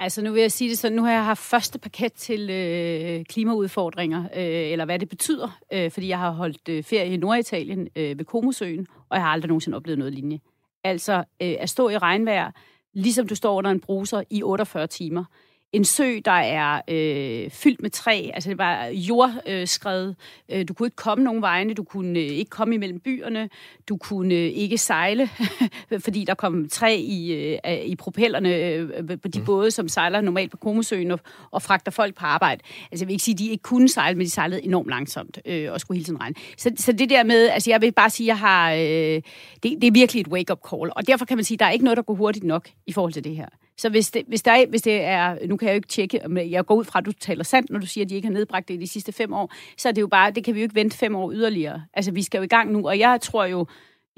[0.00, 3.24] Altså nu vil jeg sige det sådan, nu har jeg haft første paket til øh,
[3.24, 7.88] klimaudfordringer, øh, eller hvad det betyder, øh, fordi jeg har holdt øh, ferie i Norditalien
[7.96, 10.40] øh, ved Komosøen, og jeg har aldrig nogensinde oplevet noget lignende.
[10.84, 12.50] Altså øh, at stå i regnvejr,
[12.94, 15.24] ligesom du står under en bruser i 48 timer
[15.72, 20.14] en sø, der er øh, fyldt med træ, altså det var jordskred.
[20.48, 23.48] Øh, du kunne ikke komme nogen vegne, du kunne øh, ikke komme imellem byerne,
[23.88, 25.30] du kunne øh, ikke sejle,
[26.04, 29.44] fordi der kom træ i, øh, i propellerne øh, på de mm.
[29.44, 32.62] både, som sejler normalt på Komosøen og, og fragter folk på arbejde.
[32.92, 35.38] Altså jeg vil ikke sige, at de ikke kunne sejle, men de sejlede enormt langsomt
[35.46, 36.34] øh, og skulle hele tiden regne.
[36.56, 39.22] Så, så det der med, altså jeg vil bare sige, at jeg har, øh,
[39.62, 41.70] det, det er virkelig et wake-up call, og derfor kan man sige, at der er
[41.70, 43.46] ikke noget, der går hurtigt nok i forhold til det her.
[43.78, 46.20] Så hvis det, hvis, der er, hvis det er, nu kan jeg jo ikke tjekke,
[46.50, 48.32] jeg går ud fra, at du taler sandt, når du siger, at de ikke har
[48.32, 50.60] nedbragt det i de sidste fem år, så er det jo bare, det kan vi
[50.60, 51.82] jo ikke vente fem år yderligere.
[51.94, 53.66] Altså, vi skal jo i gang nu, og jeg tror jo,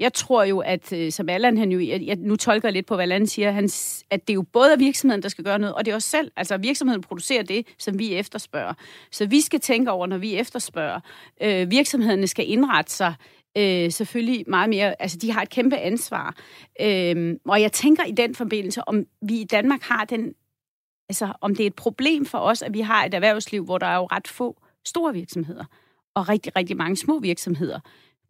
[0.01, 2.85] jeg tror jo, at øh, som Allan, han jo, jeg, jeg, nu tolker jeg lidt
[2.85, 3.69] på, hvad Allan siger, han,
[4.09, 6.31] at det er jo både virksomheden, der skal gøre noget, og det er os selv.
[6.35, 8.73] Altså virksomheden producerer det, som vi efterspørger.
[9.11, 10.99] Så vi skal tænke over, når vi efterspørger.
[11.41, 13.13] Øh, virksomhederne skal indrette sig
[13.57, 16.35] øh, selvfølgelig meget mere, altså de har et kæmpe ansvar.
[16.81, 20.33] Øh, og jeg tænker i den forbindelse, om vi i Danmark har den,
[21.09, 23.87] altså om det er et problem for os, at vi har et erhvervsliv, hvor der
[23.87, 25.65] er jo ret få store virksomheder,
[26.15, 27.79] og rigtig, rigtig mange små virksomheder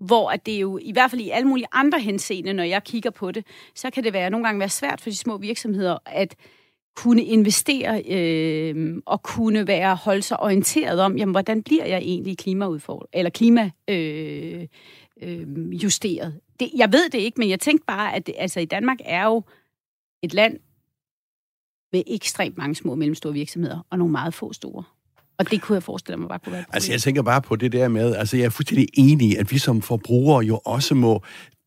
[0.05, 3.09] hvor at det jo i hvert fald i alle mulige andre henseende, når jeg kigger
[3.09, 6.35] på det, så kan det være nogle gange være svært for de små virksomheder at
[6.95, 12.37] kunne investere øh, og kunne være holde sig orienteret om, jamen, hvordan bliver jeg egentlig
[12.37, 14.67] klimaudfordret, eller klima øh,
[15.21, 16.39] øh, justeret.
[16.59, 19.25] Det, jeg ved det ikke, men jeg tænkte bare, at det, altså, i Danmark er
[19.25, 19.43] jo
[20.23, 20.59] et land
[21.91, 24.83] med ekstremt mange små og mellemstore virksomheder, og nogle meget få store.
[25.37, 27.71] Og det kunne jeg forestille mig bare kunne være Altså, jeg tænker bare på det
[27.71, 31.23] der med, altså, jeg er fuldstændig enig, at vi som forbrugere jo også må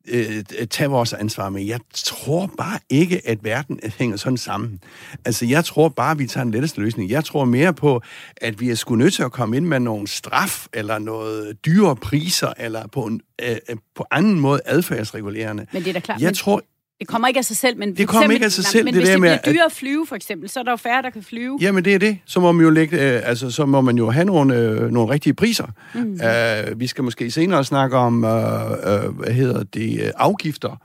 [0.09, 1.62] øh, tage vores ansvar med.
[1.62, 4.81] Jeg tror bare ikke, at verden hænger sådan sammen.
[5.25, 7.11] Altså, jeg tror bare, vi tager den letteste løsning.
[7.11, 8.03] Jeg tror mere på,
[8.37, 11.97] at vi er sgu nødt til at komme ind med nogle straf, eller noget dyre
[11.97, 15.67] priser, eller på en øh, øh på anden måde adfærdsregulerende.
[15.73, 16.21] Men det er da klart.
[16.21, 16.35] Jeg men...
[16.35, 16.62] tror
[17.01, 17.97] det kommer ikke af sig selv, men...
[17.97, 19.39] Det kommer ikke af sig selv, men det hvis der det med...
[19.43, 21.59] bliver dyrere at flyve, for eksempel, så er der jo færre, der kan flyve.
[21.61, 22.19] Jamen, det er det.
[22.27, 25.13] Så må man jo, lægge, øh, altså, så må man jo have nogle, øh, nogle
[25.13, 25.67] rigtige priser.
[25.95, 26.01] Mm.
[26.01, 30.83] Uh, vi skal måske senere snakke om, uh, uh, hvad hedder det, uh, afgifter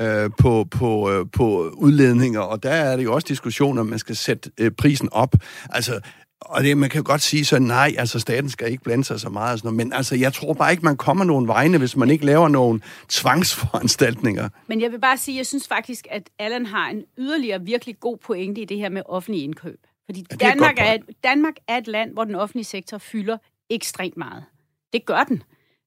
[0.00, 3.98] uh, på, på, uh, på udledninger, og der er det jo også diskussioner, om man
[3.98, 5.34] skal sætte uh, prisen op.
[5.70, 6.00] Altså,
[6.40, 9.28] og det, man kan godt sige så, nej, altså staten skal ikke blande sig så
[9.28, 12.10] meget, sådan noget, men altså, jeg tror bare ikke, man kommer nogen vegne, hvis man
[12.10, 14.48] ikke laver nogen tvangsforanstaltninger.
[14.66, 18.16] Men jeg vil bare sige, jeg synes faktisk, at Allan har en yderligere virkelig god
[18.16, 19.86] pointe i det her med offentlig indkøb.
[20.06, 23.38] Fordi ja, Danmark, er, Danmark er et land, hvor den offentlige sektor fylder
[23.70, 24.44] ekstremt meget.
[24.92, 25.42] Det gør den.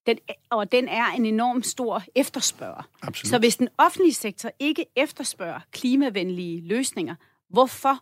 [0.08, 0.18] den
[0.52, 2.90] og den er en enorm stor efterspørger.
[3.02, 3.30] Absolut.
[3.30, 7.16] Så hvis den offentlige sektor ikke efterspørger klimavenlige løsninger,
[7.50, 8.00] hvorfor?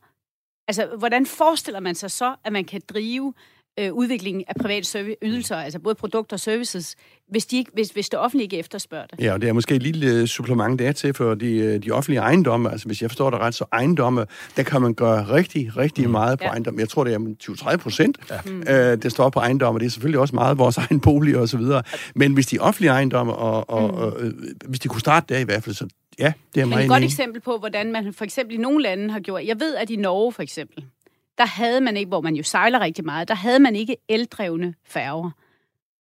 [0.71, 3.33] Altså, hvordan forestiller man sig så, at man kan drive
[3.79, 6.95] øh, udviklingen af private service, ydelser, altså både produkter og services,
[7.29, 9.19] hvis, de ikke, hvis, hvis det offentlige ikke efterspørger det.
[9.23, 11.91] Ja, og det er måske et lille øh, supplement der til for de, øh, de
[11.91, 12.71] offentlige ejendomme.
[12.71, 14.25] Altså hvis jeg forstår det ret, så ejendomme,
[14.57, 16.11] der kan man gøre rigtig, rigtig mm.
[16.11, 16.49] meget på ja.
[16.49, 16.79] ejendomme.
[16.79, 18.39] Jeg tror, det er 20-30 procent, ja.
[18.45, 18.63] mm.
[18.69, 21.49] øh, det står på ejendomme, og det er selvfølgelig også meget vores egen bolig og
[21.49, 21.83] så videre.
[22.15, 23.97] Men hvis de offentlige ejendomme, og, og, mm.
[23.97, 24.33] og øh,
[24.65, 25.87] hvis de kunne starte der i hvert fald, så
[26.19, 28.83] ja, det er meget Men et godt eksempel på, hvordan man for eksempel i nogle
[28.83, 29.43] lande har gjort.
[29.45, 30.85] Jeg ved, at i Norge for eksempel,
[31.41, 34.73] der havde man ikke, hvor man jo sejler rigtig meget, der havde man ikke eldrevne
[34.85, 35.31] færger.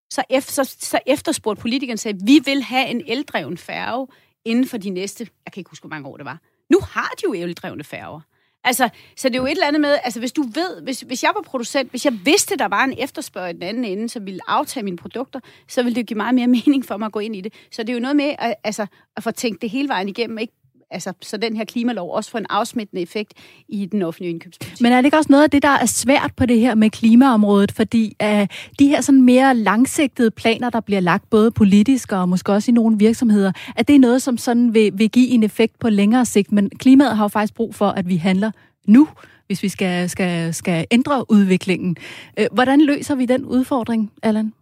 [0.09, 4.07] Så, efter, så, så efterspurgte politikerne sagde, vi vil have en eldreven færge
[4.45, 6.39] inden for de næste, jeg kan ikke huske, hvor mange år det var.
[6.69, 8.21] Nu har de jo eldrevne færger.
[8.63, 11.23] Altså, så det er jo et eller andet med, altså hvis du ved, hvis, hvis
[11.23, 14.25] jeg var producent, hvis jeg vidste, der var en efterspørg i den anden ende, som
[14.25, 17.19] ville aftage mine produkter, så ville det give meget mere mening for mig at gå
[17.19, 17.53] ind i det.
[17.71, 18.85] Så det er jo noget med at, altså,
[19.17, 20.53] at få tænkt det hele vejen igennem, ikke
[20.91, 23.33] altså, så den her klimalov også får en afsmittende effekt
[23.69, 24.81] i den offentlige indkøbspolitik.
[24.81, 26.89] Men er det ikke også noget af det, der er svært på det her med
[26.89, 27.71] klimaområdet?
[27.71, 28.47] Fordi uh,
[28.79, 32.73] de her sådan mere langsigtede planer, der bliver lagt både politisk og måske også i
[32.73, 36.25] nogle virksomheder, at det er noget, som sådan vil, vil give en effekt på længere
[36.25, 36.51] sigt.
[36.51, 38.51] Men klimaet har jo faktisk brug for, at vi handler
[38.85, 39.07] nu
[39.47, 41.97] hvis vi skal, skal, skal ændre udviklingen.
[42.39, 44.53] Øh, hvordan løser vi den udfordring, Allan?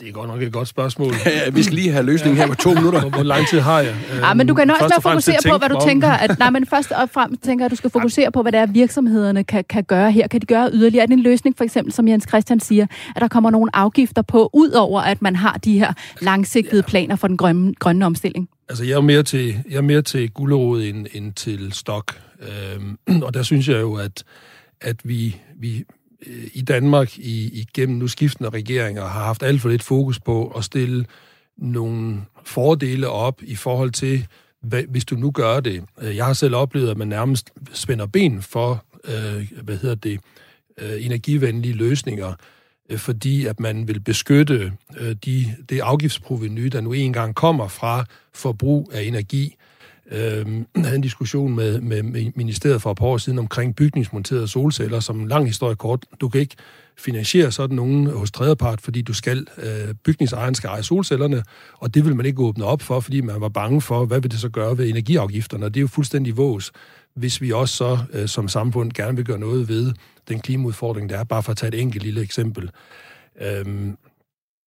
[0.00, 1.14] Det er godt nok et godt spørgsmål.
[1.26, 3.00] ja, vi skal lige have løsningen her på to minutter.
[3.00, 3.96] Hvor, hvor lang tid har jeg?
[4.20, 6.10] Ja, men du kan nøjes med at fokusere på, hvad du tænker.
[6.10, 8.66] At, nej, men først og fremmest tænker at du skal fokusere på, hvad det er,
[8.66, 10.28] virksomhederne kan, kan gøre her.
[10.28, 11.02] Kan de gøre yderligere?
[11.02, 14.22] Er det en løsning, for eksempel, som Jens Christian siger, at der kommer nogle afgifter
[14.22, 16.90] på, udover at man har de her langsigtede ja.
[16.90, 18.48] planer for den grønne, grønne omstilling?
[18.68, 22.14] Altså, jeg er mere til, jeg er mere til gulderod end, end til stok.
[22.42, 24.24] Øhm, og der synes jeg jo, at,
[24.80, 25.84] at vi, vi,
[26.26, 30.48] Øh, i Danmark i, igennem nu skiftende regeringer har haft alt for lidt fokus på
[30.56, 31.06] at stille
[31.56, 34.26] nogle fordele op i forhold til,
[34.62, 35.84] hvad, hvis du nu gør det.
[36.02, 40.20] Øh, jeg har selv oplevet, at man nærmest spænder ben for, øh, hvad hedder det,
[40.78, 42.34] øh, energivenlige løsninger,
[42.90, 48.04] øh, fordi at man vil beskytte øh, de, det afgiftsproveny, der nu engang kommer fra
[48.34, 49.56] forbrug af energi,
[50.12, 50.46] øh,
[50.84, 55.00] havde en diskussion med, med, med ministeriet for et par år siden omkring bygningsmonterede solceller,
[55.00, 56.06] som en lang historie kort.
[56.20, 56.56] Du kan ikke
[56.98, 61.42] finansiere sådan nogen hos tredjepart, fordi du skal, øh, bygningsejeren skal eje solcellerne,
[61.72, 64.30] og det vil man ikke åbne op for, fordi man var bange for, hvad vil
[64.30, 66.72] det så gøre ved energiafgifterne, og det er jo fuldstændig vås,
[67.14, 69.92] hvis vi også så øh, som samfund gerne vil gøre noget ved
[70.28, 72.70] den klimaudfordring, der er, bare for at tage et enkelt lille eksempel.
[73.40, 73.96] Øhm,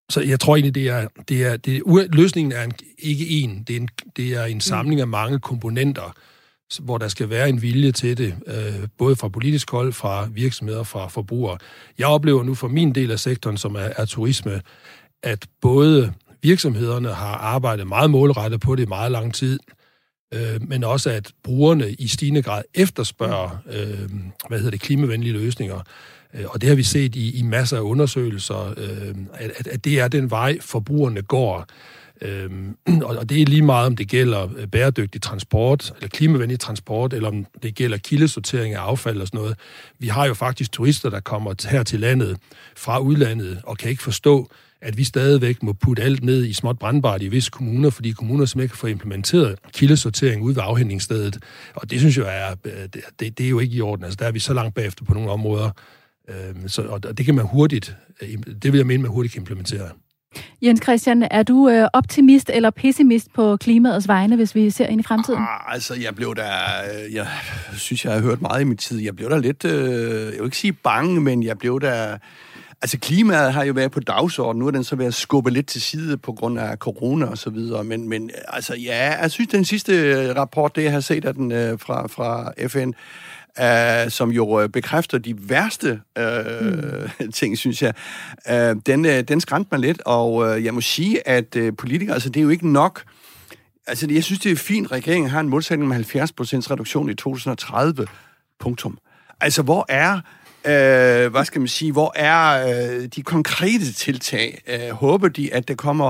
[0.10, 1.82] så jeg tror egentlig, det er, det er, det
[2.14, 6.16] løsningen er en, ikke en, det er en, det er en samling af mange komponenter,
[6.80, 10.84] hvor der skal være en vilje til det, øh, både fra politisk hold, fra virksomheder,
[10.84, 11.58] fra forbrugere.
[11.98, 14.62] Jeg oplever nu for min del af sektoren, som er, er turisme,
[15.24, 19.60] at både virksomhederne har arbejdet meget målrettet på det i meget lang tid,
[20.34, 24.10] øh, men også at brugerne i stigende grad efterspørger øh,
[24.48, 25.82] hvad hedder det, klimavenlige løsninger.
[26.34, 30.00] Øh, og det har vi set i, i masser af undersøgelser, øh, at, at det
[30.00, 31.66] er den vej, forbrugerne går.
[32.22, 37.14] Øhm, og det er lige meget, om det gælder øh, bæredygtig transport, eller klimavenlig transport,
[37.14, 39.58] eller om det gælder kildesortering af affald og sådan noget.
[40.00, 42.38] Vi har jo faktisk turister, der kommer her til landet
[42.78, 44.50] fra udlandet, og kan ikke forstå,
[44.82, 48.46] at vi stadigvæk må putte alt ned i småt brandbart i visse kommuner, fordi kommuner
[48.46, 51.38] som ikke kan få implementeret kildesortering ude ved afhændingsstedet.
[51.76, 52.90] Og det synes jeg er, øh,
[53.20, 54.06] det, det er jo ikke i orden.
[54.06, 55.72] Altså, der er vi så langt bagefter på nogle områder.
[56.30, 58.30] Øh, så, og det kan man hurtigt, øh,
[58.62, 59.90] det vil jeg mene, man hurtigt kan implementere.
[60.62, 65.02] Jens Christian, er du øh, optimist eller pessimist på klimaets vegne, hvis vi ser ind
[65.02, 65.40] i fremtiden?
[65.40, 67.28] Ah, altså, jeg blev da, øh, jeg
[67.78, 69.00] synes, jeg har hørt meget i min tid.
[69.00, 69.72] Jeg blev da lidt, øh,
[70.26, 72.18] jeg vil ikke sige bange, men jeg blev da,
[72.82, 75.68] altså klimaet har jo været på dagsordenen, nu er den så ved at skubbe lidt
[75.68, 79.50] til side på grund af corona og så videre, men, men altså, ja, jeg synes,
[79.50, 82.92] den sidste rapport, det jeg har set af den øh, fra, fra FN,
[83.62, 86.26] uh, som jo øh, bekræfter de værste uh,
[87.20, 87.32] mm.
[87.32, 87.94] ting, synes jeg,
[88.52, 92.14] uh, den, uh, den skræmte mig lidt, og uh, jeg må sige, at uh, politikere,
[92.14, 93.04] altså det er jo ikke nok,
[93.88, 96.02] altså jeg synes, det er fint, at regeringen har en målsætning med 70%
[96.72, 98.08] reduktion i 2030,
[98.60, 98.98] punktum.
[99.42, 100.20] Altså, hvor er
[100.66, 104.62] øh, hvad skal man sige, hvor er øh, de konkrete tiltag?
[104.68, 106.08] Øh, håber de, at der kommer,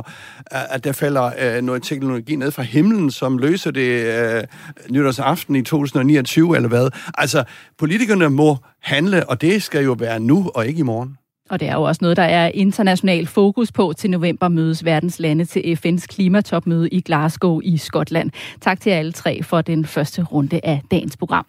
[0.53, 4.43] øh, at der falder øh, noget teknologi ned fra himlen, som løser det øh,
[4.89, 6.89] nytårsaften i 2029, eller hvad?
[7.17, 7.43] Altså,
[7.77, 11.17] politikerne må handle, og det skal jo være nu, og ikke i morgen.
[11.49, 13.93] Og det er jo også noget, der er international fokus på.
[13.97, 18.31] Til november mødes verdens lande til FN's klimatopmøde i Glasgow i Skotland.
[18.62, 21.45] Tak til jer alle tre for den første runde af dagens program.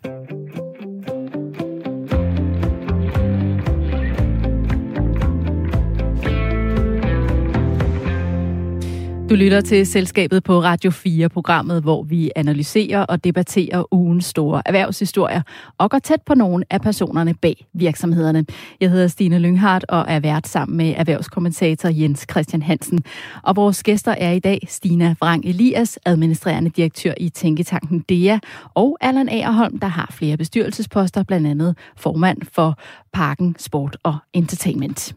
[9.30, 14.62] Du lytter til Selskabet på Radio 4, programmet, hvor vi analyserer og debatterer ugens store
[14.66, 15.42] erhvervshistorier
[15.78, 18.46] og går tæt på nogle af personerne bag virksomhederne.
[18.80, 23.04] Jeg hedder Stine Lynghardt og er vært sammen med erhvervskommentator Jens Christian Hansen.
[23.42, 28.38] Og vores gæster er i dag Stina Vrang Elias, administrerende direktør i Tænketanken DEA,
[28.74, 32.78] og Allan Agerholm, der har flere bestyrelsesposter, blandt andet formand for
[33.12, 35.14] Parken Sport og Entertainment.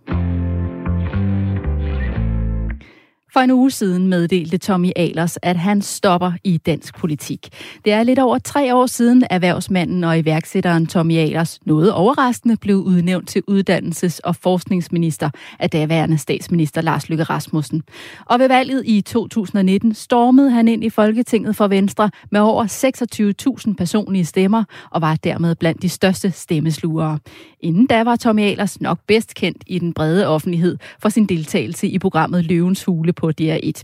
[3.33, 7.49] For en uge siden meddelte Tommy Alers, at han stopper i dansk politik.
[7.85, 12.75] Det er lidt over tre år siden erhvervsmanden og iværksætteren Tommy Alers noget overraskende blev
[12.75, 17.83] udnævnt til uddannelses- og forskningsminister af daværende statsminister Lars Løkke Rasmussen.
[18.25, 22.65] Og ved valget i 2019 stormede han ind i Folketinget for Venstre med over
[23.67, 27.19] 26.000 personlige stemmer og var dermed blandt de største stemmeslugere.
[27.63, 31.87] Inden da var Tommy Alers nok bedst kendt i den brede offentlighed for sin deltagelse
[31.87, 33.83] i programmet Løvens Hule på DR1.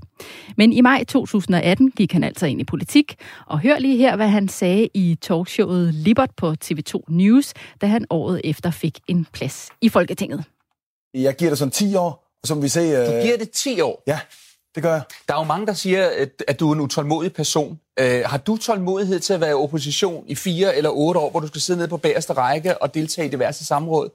[0.57, 3.15] Men i maj 2018 gik han altså ind i politik,
[3.45, 8.05] og hør lige her, hvad han sagde i talkshowet Libert på TV2 News, da han
[8.09, 10.43] året efter fik en plads i Folketinget.
[11.13, 13.05] Jeg giver det sådan 10 år, må vi se...
[13.05, 14.03] Du giver det 10 år?
[14.07, 14.19] Ja,
[14.75, 15.01] det gør jeg.
[15.27, 17.79] Der er jo mange, der siger, at, at du er en utålmodig person.
[18.01, 21.39] Uh, har du tålmodighed til at være i opposition i fire eller otte år, hvor
[21.39, 24.09] du skal sidde nede på bagerste række og deltage i diverse samråd?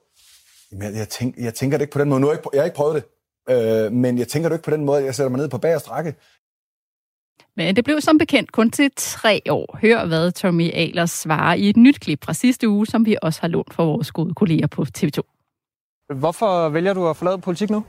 [0.71, 2.21] Jamen, jeg, tænker, jeg tænker det ikke på den måde.
[2.21, 3.03] Nu har jeg, ikke, jeg har ikke prøvet det.
[3.49, 5.57] Øh, men jeg tænker det ikke på den måde, at jeg sætter mig ned på
[5.57, 6.15] bagerste række.
[7.57, 9.79] Men det blev som bekendt kun til tre år.
[9.81, 13.41] Hør, hvad Tommy Ahlers svarer i et nyt klip fra sidste uge, som vi også
[13.41, 15.21] har lånt for vores gode kolleger på TV2.
[16.15, 17.83] Hvorfor vælger du at forlade politik nu?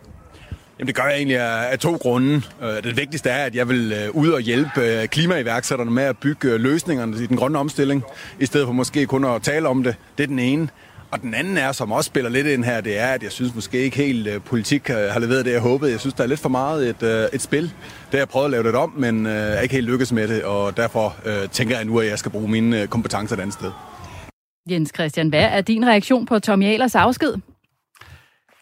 [0.78, 2.42] Jamen det gør jeg egentlig af, af to grunde.
[2.62, 6.18] Øh, det vigtigste er, at jeg vil øh, ud og hjælpe øh, klimaiværksætterne med at
[6.18, 8.02] bygge løsningerne i den grønne omstilling,
[8.40, 9.96] i stedet for måske kun at tale om det.
[10.18, 10.68] Det er den ene.
[11.10, 13.54] Og den anden er, som også spiller lidt ind her, det er, at jeg synes
[13.54, 15.90] måske ikke helt politik har leveret det, jeg håbede.
[15.90, 17.62] Jeg synes, der er lidt for meget et, et spil.
[17.62, 17.72] Det
[18.10, 20.44] har jeg prøvet at lave det om, men uh, er ikke helt lykkes med det,
[20.44, 21.16] og derfor
[21.52, 23.70] tænker jeg nu, at jeg skal bruge mine kompetencer et andet sted.
[24.70, 27.34] Jens Christian, hvad er din reaktion på Tommy Ahlers afsked?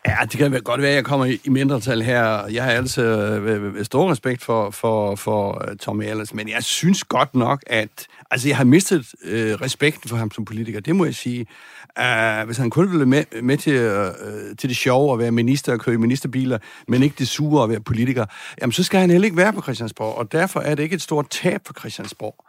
[0.06, 2.46] Ja, det kan godt være, at jeg kommer i mindretal her.
[2.46, 7.04] Jeg har altså øh, stor respekt for, for, for øh, Tommy Ellers, men jeg synes
[7.04, 8.06] godt nok, at...
[8.30, 11.46] Altså, jeg har mistet øh, respekten for ham som politiker, det må jeg sige.
[12.00, 15.72] Uh, hvis han kun ville med, med til, uh, til det sjove at være minister
[15.72, 18.26] og køre i ministerbiler, men ikke det sure at være politiker,
[18.60, 21.02] jamen så skal han heller ikke være på Christiansborg, og derfor er det ikke et
[21.02, 22.44] stort tab for Christiansborg.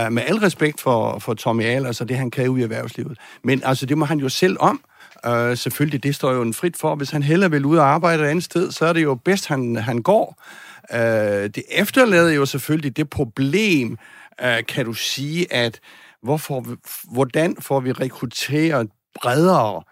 [0.00, 3.18] Uh, med al respekt for, for Tommy Ahlers og det, han kan ud i erhvervslivet.
[3.44, 4.80] Men altså, det må han jo selv om.
[5.26, 6.94] Øh, selvfølgelig, det står jo en frit for.
[6.94, 9.46] Hvis han heller vil ud og arbejde et andet sted, så er det jo bedst,
[9.46, 10.42] han, han går.
[10.92, 10.98] Øh,
[11.54, 13.98] det efterlader jo selvfølgelig det problem,
[14.42, 15.80] øh, kan du sige, at
[16.22, 16.66] hvorfor,
[17.12, 19.82] hvordan får vi rekrutteret bredere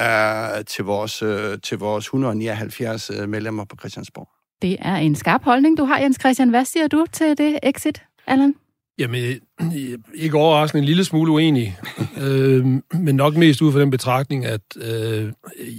[0.00, 4.28] øh, til, vores, øh, til vores 179 øh, medlemmer på Christiansborg?
[4.62, 6.48] Det er en skarp holdning, du har, Jens Christian.
[6.48, 8.54] Hvad siger du til det exit, Allan?
[9.00, 9.40] Jamen,
[10.14, 11.78] ikke overraskende en lille smule uenig,
[12.24, 15.32] øh, men nok mest ud fra den betragtning, at øh,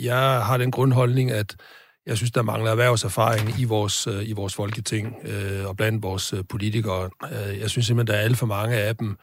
[0.04, 1.56] jeg har den grundholdning, at
[2.06, 6.34] jeg synes, der mangler erhvervserfaring i vores, øh, i vores folketing øh, og blandt vores
[6.34, 7.10] øh, politikere.
[7.24, 9.16] Øh, jeg synes simpelthen, der er alt for mange af dem,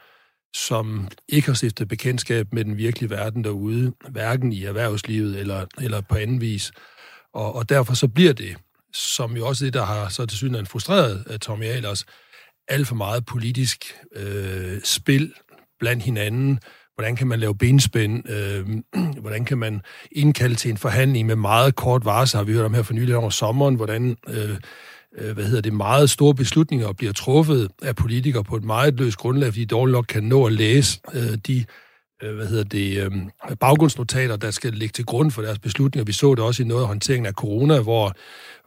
[0.55, 6.01] som ikke har stiftet bekendtskab med den virkelige verden derude, hverken i erhvervslivet eller, eller
[6.01, 6.71] på anden vis.
[7.33, 8.55] Og, og derfor så bliver det,
[8.93, 12.05] som jo også det, der har så til synligheden frustreret uh, Tommy Ahlers,
[12.69, 15.33] alt for meget politisk øh, spil
[15.79, 16.59] blandt hinanden.
[16.95, 18.29] Hvordan kan man lave benspænd?
[18.29, 18.67] Øh,
[19.21, 22.37] hvordan kan man indkalde til en forhandling med meget kort varsel?
[22.37, 24.57] Har vi hørt om her for nylig over sommeren, hvordan øh,
[25.17, 29.17] øh, hvad hedder det, meget store beslutninger bliver truffet af politikere på et meget løst
[29.17, 31.65] grundlag, fordi de dårligt nok kan nå at læse øh, de
[32.23, 33.29] Øh, hvad hedder det, øhm,
[33.59, 36.05] baggrundsnotater, der skal ligge til grund for deres beslutninger.
[36.05, 38.13] Vi så det også i noget af håndteringen af corona, hvor,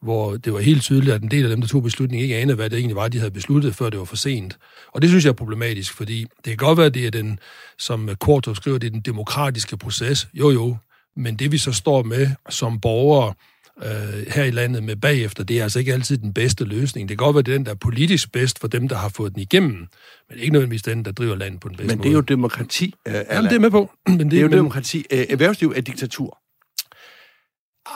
[0.03, 2.57] hvor det var helt tydeligt, at en del af dem, der tog beslutningen, ikke anede,
[2.57, 4.59] hvad det egentlig var, de havde besluttet, før det var for sent.
[4.93, 7.39] Og det synes jeg er problematisk, fordi det kan godt være, at det er den,
[7.79, 10.29] som Kortrup skriver, det er den demokratiske proces.
[10.35, 10.77] Jo, jo.
[11.17, 13.35] Men det vi så står med som borgere,
[13.83, 17.09] øh, her i landet med bagefter, det er altså ikke altid den bedste løsning.
[17.09, 19.09] Det kan godt være, det er den, der er politisk bedst for dem, der har
[19.09, 19.87] fået den igennem,
[20.31, 21.97] men ikke nødvendigvis den, der driver landet på den bedste måde.
[21.97, 22.95] Men det er jo demokrati.
[23.09, 23.91] Øh, Jamen, det er med på.
[24.09, 24.57] Men det, det er jo men...
[24.59, 25.07] demokrati.
[25.13, 26.39] Øh, erhvervsliv er diktatur.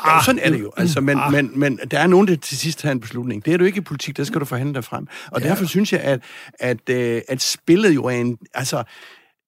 [0.07, 0.73] Ja, sådan er det jo.
[0.77, 1.33] Altså, men, ah.
[1.33, 3.45] men, men der er nogen, der til sidst har en beslutning.
[3.45, 5.07] Det er du ikke i politik, der skal du forhandle dig frem.
[5.31, 5.49] Og ja.
[5.49, 6.21] derfor synes jeg, at,
[6.61, 8.39] at, at, at spillet jo er en...
[8.55, 8.83] Altså,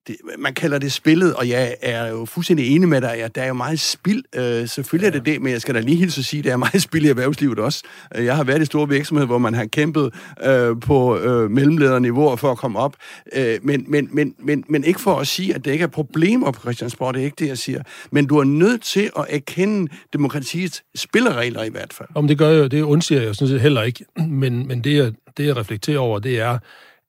[0.09, 3.41] det, man kalder det spillet, og jeg er jo fuldstændig enig med dig, at der
[3.41, 4.23] er jo meget spild.
[4.35, 5.17] Øh, selvfølgelig ja.
[5.17, 6.81] er det det, men jeg skal da lige hilse at sige, at der er meget
[6.81, 7.83] spild i erhvervslivet også.
[8.15, 12.35] Øh, jeg har været i store virksomheder, hvor man har kæmpet øh, på øh, mellemlederniveauer
[12.35, 12.95] for at komme op,
[13.33, 16.51] øh, men, men, men, men, men ikke for at sige, at det ikke er problemer
[16.51, 17.83] på Christiansborg, det er ikke det, jeg siger.
[18.11, 22.09] Men du er nødt til at erkende demokratiets spilleregler i hvert fald.
[22.15, 25.13] Om det gør jeg, det undsiger jeg sådan set heller ikke, men, men det, jeg,
[25.37, 26.57] det, jeg reflekterer over, det er,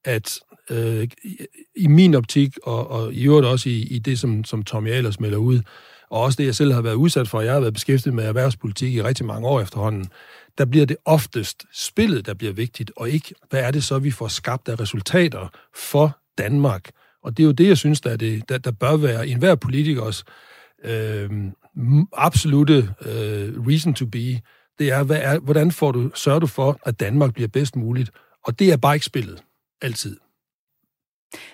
[0.04, 1.08] at øh,
[1.76, 5.20] i min optik, og, og i øvrigt også i, i det, som, som Tommy Ahlers
[5.20, 5.60] melder ud,
[6.10, 8.94] og også det, jeg selv har været udsat for, jeg har været beskæftiget med erhvervspolitik
[8.94, 10.06] i rigtig mange år efterhånden,
[10.58, 14.10] der bliver det oftest spillet, der bliver vigtigt, og ikke, hvad er det så, vi
[14.10, 16.90] får skabt af resultater for Danmark.
[17.22, 19.54] Og det er jo det, jeg synes, der, er det, der, der bør være enhver
[19.54, 20.24] politikers
[20.84, 21.30] øh,
[22.12, 24.40] absolute øh, reason to be.
[24.78, 28.10] Det er, hvad er, hvordan får du, sørger du for, at Danmark bliver bedst muligt?
[28.46, 29.42] Og det er bare ikke spillet.
[29.82, 30.16] Altid.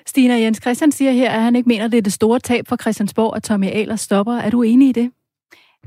[0.07, 2.77] Stina Jens Christian siger her, at han ikke mener, det er det store tab for
[2.77, 4.33] Christiansborg, at Tommy Ahlers stopper.
[4.33, 5.11] Er du enig i det?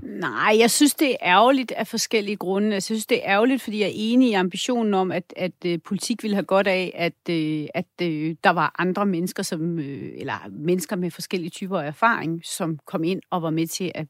[0.04, 2.74] Nej, jeg synes, det er ærgerligt af forskellige grunde.
[2.74, 5.52] Altså, jeg synes, det er ærgerligt, fordi jeg er enig i ambitionen om, at, at
[5.66, 9.80] øh, politik ville have godt af, at, øh, at øh, der var andre mennesker, som,
[9.80, 14.08] eller mennesker med forskellige typer af erfaring, som kom ind og var med til at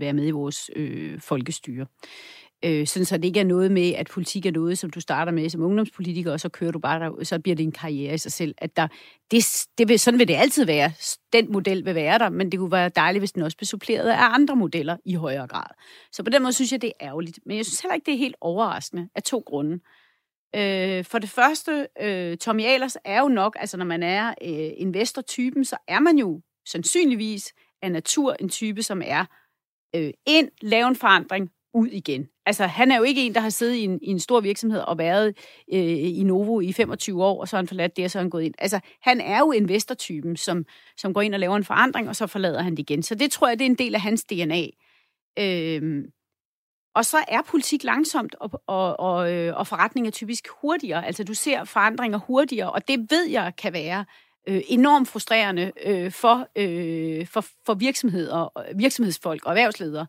[0.00, 1.80] være med i vores øh, folkestyre.
[1.80, 1.86] Øh,
[2.64, 5.32] Øh, sådan så det ikke er noget med, at politik er noget, som du starter
[5.32, 8.18] med som ungdomspolitiker, og så kører du bare der, så bliver det en karriere i
[8.18, 8.54] sig selv.
[8.58, 8.88] At der,
[9.30, 10.92] det, det vil, sådan vil det altid være.
[11.32, 14.08] Den model vil være der, men det kunne være dejligt, hvis den også blev suppleret
[14.08, 15.66] af andre modeller i højere grad.
[16.12, 17.38] Så på den måde synes jeg, det er ærgerligt.
[17.46, 19.80] Men jeg synes heller ikke, det er helt overraskende af to grunde.
[20.56, 24.70] Øh, for det første, øh, Tommy Ahlers er jo nok, altså når man er øh,
[24.76, 29.24] investortypen, så er man jo sandsynligvis af natur en type, som er
[29.94, 32.28] øh, ind, lave en forandring, ud igen.
[32.48, 34.80] Altså, han er jo ikke en, der har siddet i en, i en stor virksomhed
[34.80, 35.26] og været
[35.72, 38.22] øh, i Novo i 25 år, og så har han forladt det, og så har
[38.22, 38.54] han gået ind.
[38.58, 40.64] Altså, han er jo investortypen, som,
[40.96, 43.02] som går ind og laver en forandring, og så forlader han det igen.
[43.02, 44.66] Så det tror jeg, det er en del af hans DNA.
[45.38, 46.04] Øh,
[46.94, 51.06] og så er politik langsomt, og, og, og, øh, og forretning er typisk hurtigere.
[51.06, 54.04] Altså, du ser forandringer hurtigere, og det ved jeg kan være
[54.48, 60.06] øh, enormt frustrerende øh, for, øh, for, for virksomheder, virksomhedsfolk og erhvervsledere.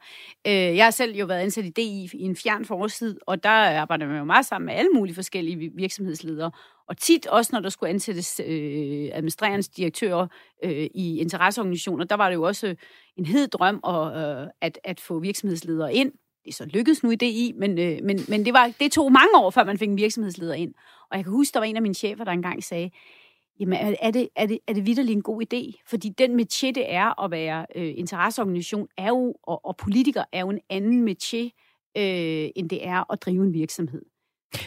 [0.48, 3.50] Øh, jeg har selv jo været ansat i DI i en fjern forårstid, og der
[3.50, 6.52] arbejder man jo meget sammen med alle mulige forskellige virksomhedsledere.
[6.88, 10.28] Og tit også, når der skulle ansættes øh, administrerende direktører
[10.64, 12.76] øh, i interesseorganisationer, der var det jo også
[13.18, 16.12] en hed drøm at, øh, at, at få virksomhedsledere ind.
[16.44, 19.12] Det er så lykkedes nu i DI, men, øh, men, men det, var, det tog
[19.12, 20.74] mange år, før man fik en virksomhedsleder ind.
[21.12, 22.92] Og jeg kan huske, der var en af mine chefer, der engang sagde,
[23.60, 25.84] Jamen, er det, er det, er det vidderlig en god idé?
[25.86, 30.40] Fordi den metier, det er at være øh, interesseorganisation, er jo, og, og politiker er
[30.40, 31.50] jo en anden metier,
[31.98, 34.02] øh, end det er at drive en virksomhed.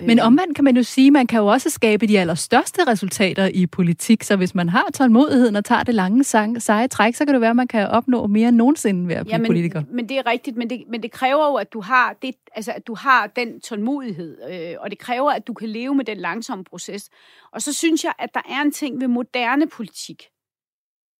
[0.00, 0.26] Men øh.
[0.26, 3.66] omvendt kan man jo sige, at man kan jo også skabe de allerstørste resultater i
[3.66, 7.40] politik, så hvis man har tålmodigheden og tager det lange seje træk, så kan det
[7.40, 9.82] være, at man kan opnå mere end nogensinde ved at blive ja, men, politiker.
[9.90, 12.72] Men det er rigtigt, men det, men det kræver jo, at du har, det, altså,
[12.72, 16.16] at du har den tålmodighed, øh, og det kræver, at du kan leve med den
[16.16, 17.10] langsomme proces.
[17.52, 20.22] Og så synes jeg, at der er en ting ved moderne politik,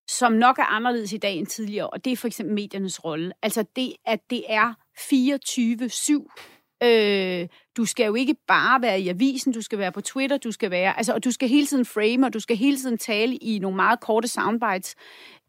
[0.08, 3.32] som nok er anderledes i dag end tidligere, og det er for eksempel mediernes rolle.
[3.42, 9.52] Altså det, at det er 24-7 Øh, du skal jo ikke bare være i avisen,
[9.52, 12.26] du skal være på Twitter, du skal være, altså, og du skal hele tiden frame,
[12.26, 14.94] og du skal hele tiden tale i nogle meget korte soundbites.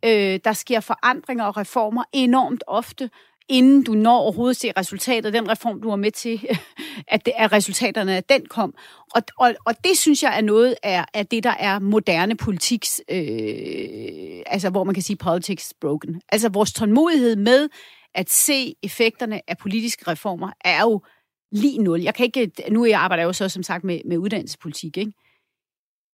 [0.05, 3.09] Øh, der sker forandringer og reformer enormt ofte,
[3.49, 6.49] inden du når overhovedet se resultatet af den reform, du var med til,
[7.07, 8.75] at, det, at resultaterne af den kom.
[9.15, 13.01] Og, og, og det synes jeg er noget af, af det, der er moderne politiks,
[13.09, 16.21] øh, altså hvor man kan sige politics broken.
[16.29, 17.69] Altså vores tålmodighed med
[18.15, 21.01] at se effekterne af politiske reformer er jo
[21.53, 22.01] lige nul.
[22.01, 25.13] Jeg kan ikke, nu jeg arbejder jeg jo så som sagt med, med uddannelsespolitik, ikke?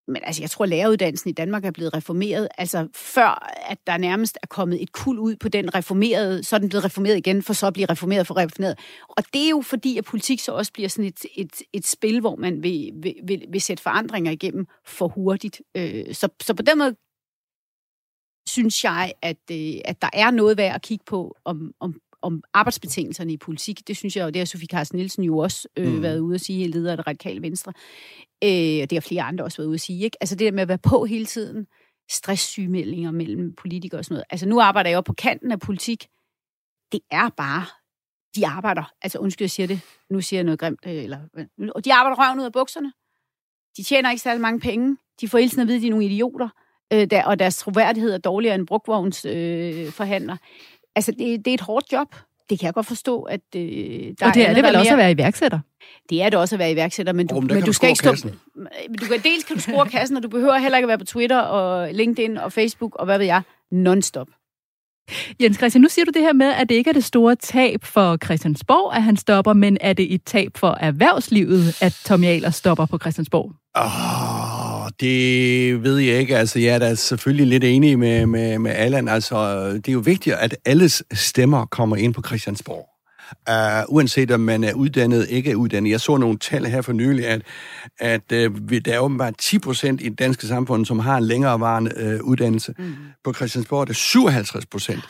[0.07, 3.97] Men altså, jeg tror, at læreruddannelsen i Danmark er blevet reformeret, altså før, at der
[3.97, 7.43] nærmest er kommet et kul ud på den reformerede, så er den blevet reformeret igen,
[7.43, 8.79] for så at blive reformeret for reformeret.
[9.09, 12.19] Og det er jo fordi, at politik så også bliver sådan et, et, et spil,
[12.19, 15.61] hvor man vil, vil, vil, vil sætte forandringer igennem for hurtigt.
[15.77, 16.95] Øh, så, så på den måde
[18.49, 22.43] synes jeg, at, øh, at der er noget værd at kigge på, om, om om
[22.53, 23.87] arbejdsbetingelserne i politik.
[23.87, 26.01] Det synes jeg, og det har Sofie Carsten Nielsen jo også øh, mm.
[26.01, 27.73] været ude at sige, leder af det radikale venstre.
[28.43, 30.03] Øh, og det har flere andre også været ude at sige.
[30.03, 30.17] Ikke?
[30.21, 31.67] Altså det der med at være på hele tiden,
[32.09, 34.25] stresssygemeldinger mellem politikere og sådan noget.
[34.29, 36.07] Altså nu arbejder jeg jo på kanten af politik.
[36.91, 37.65] Det er bare,
[38.35, 41.19] de arbejder, altså undskyld, jeg siger det, nu siger jeg noget grimt, øh, eller,
[41.75, 42.93] og de arbejder røven ud af bukserne.
[43.77, 44.97] De tjener ikke særlig mange penge.
[45.21, 46.49] De får hele tiden at vide, at de er nogle idioter,
[46.93, 50.37] øh, der, og deres troværdighed er dårligere end brugvogns øh, forhandler.
[50.95, 52.15] Altså, det, det er et hårdt job.
[52.49, 54.91] Det kan jeg godt forstå, at øh, der Og det er det allerede vel også
[54.91, 55.59] at være iværksætter?
[56.09, 57.73] Det er det også at være iværksætter, men du, Åh, men men kan du du
[57.73, 58.09] skal ikke stå...
[58.09, 58.39] kassen.
[58.55, 60.97] Men Du kan, dels kan du score kassen, og du behøver heller ikke at være
[60.97, 64.27] på Twitter og LinkedIn og Facebook og hvad ved jeg, non-stop.
[65.41, 67.83] Jens Christian, nu siger du det her med, at det ikke er det store tab
[67.83, 72.55] for Christiansborg, at han stopper, men er det et tab for erhvervslivet, at Tommy Ahlers
[72.55, 73.51] stopper på Christiansborg?
[73.77, 74.48] Åh,
[74.99, 76.37] det ved jeg ikke.
[76.37, 79.07] Altså, jeg er da selvfølgelig lidt enig med, med, med Allan.
[79.07, 82.89] Altså, det er jo vigtigt, at alles stemmer kommer ind på Christiansborg.
[83.49, 85.91] Uh, uanset om man er uddannet, ikke er uddannet.
[85.91, 87.41] Jeg så nogle tal her for nylig, at,
[87.99, 92.19] at uh, der er åbenbart 10 procent i det danske samfund, som har en længerevarende
[92.21, 92.73] uh, uddannelse.
[92.77, 92.95] Mm.
[93.23, 95.03] På Christiansborg er det 57 procent.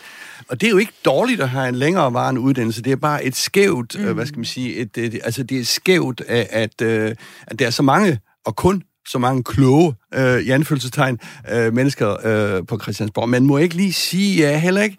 [0.48, 2.82] Og det er jo ikke dårligt at have en længerevarende uddannelse.
[2.82, 4.06] Det er bare et skævt, mm.
[4.06, 7.16] uh, hvad skal man sige, et, et, altså det er skævt, at, at, uh,
[7.48, 11.20] at der er så mange, og kun så mange kloge, øh, i anfølgelsestegn,
[11.52, 13.30] øh, mennesker øh, på Christiansborg.
[13.30, 14.98] Man må ikke lige sige, ja, heller ikke,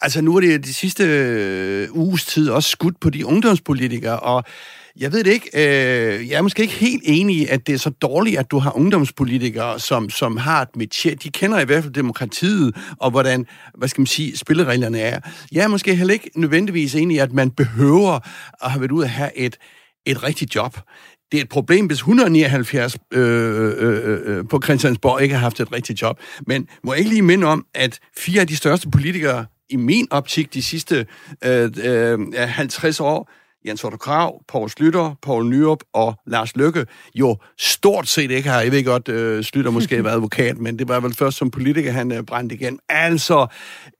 [0.00, 4.44] Altså, nu er det de sidste øh, uges tid også skudt på de ungdomspolitikere, og
[4.96, 7.78] jeg ved det ikke, øh, jeg er måske ikke helt enig i, at det er
[7.78, 11.14] så dårligt, at du har ungdomspolitikere, som, som har et metier.
[11.14, 15.20] De kender i hvert fald demokratiet, og hvordan, hvad skal man sige, spillereglerne er.
[15.52, 18.18] Jeg er måske heller ikke nødvendigvis enig i, at man behøver
[18.64, 19.56] at have været ud at have et,
[20.06, 20.78] et rigtigt job.
[21.34, 25.60] Det er et problem, hvis 179 øh, øh, øh, øh, på Christiansborg ikke har haft
[25.60, 26.20] et rigtigt job.
[26.46, 30.08] Men må jeg ikke lige minde om, at fire af de største politikere i min
[30.10, 31.06] optik de sidste
[31.44, 33.30] øh, øh, 50 år,
[33.66, 38.60] Jens Otto Krav, Poul Slytter, Poul Nyrup og Lars Løkke, jo stort set ikke har,
[38.60, 41.92] jeg ved godt, øh, Slytter måske var advokat, men det var vel først som politiker,
[41.92, 42.78] han øh, brændte igen.
[42.88, 43.46] Altså,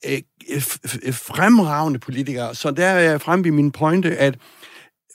[0.09, 0.19] øh,
[0.51, 2.55] f- f- fremragende politikere.
[2.55, 4.35] Så der er jeg fremme ved min pointe, at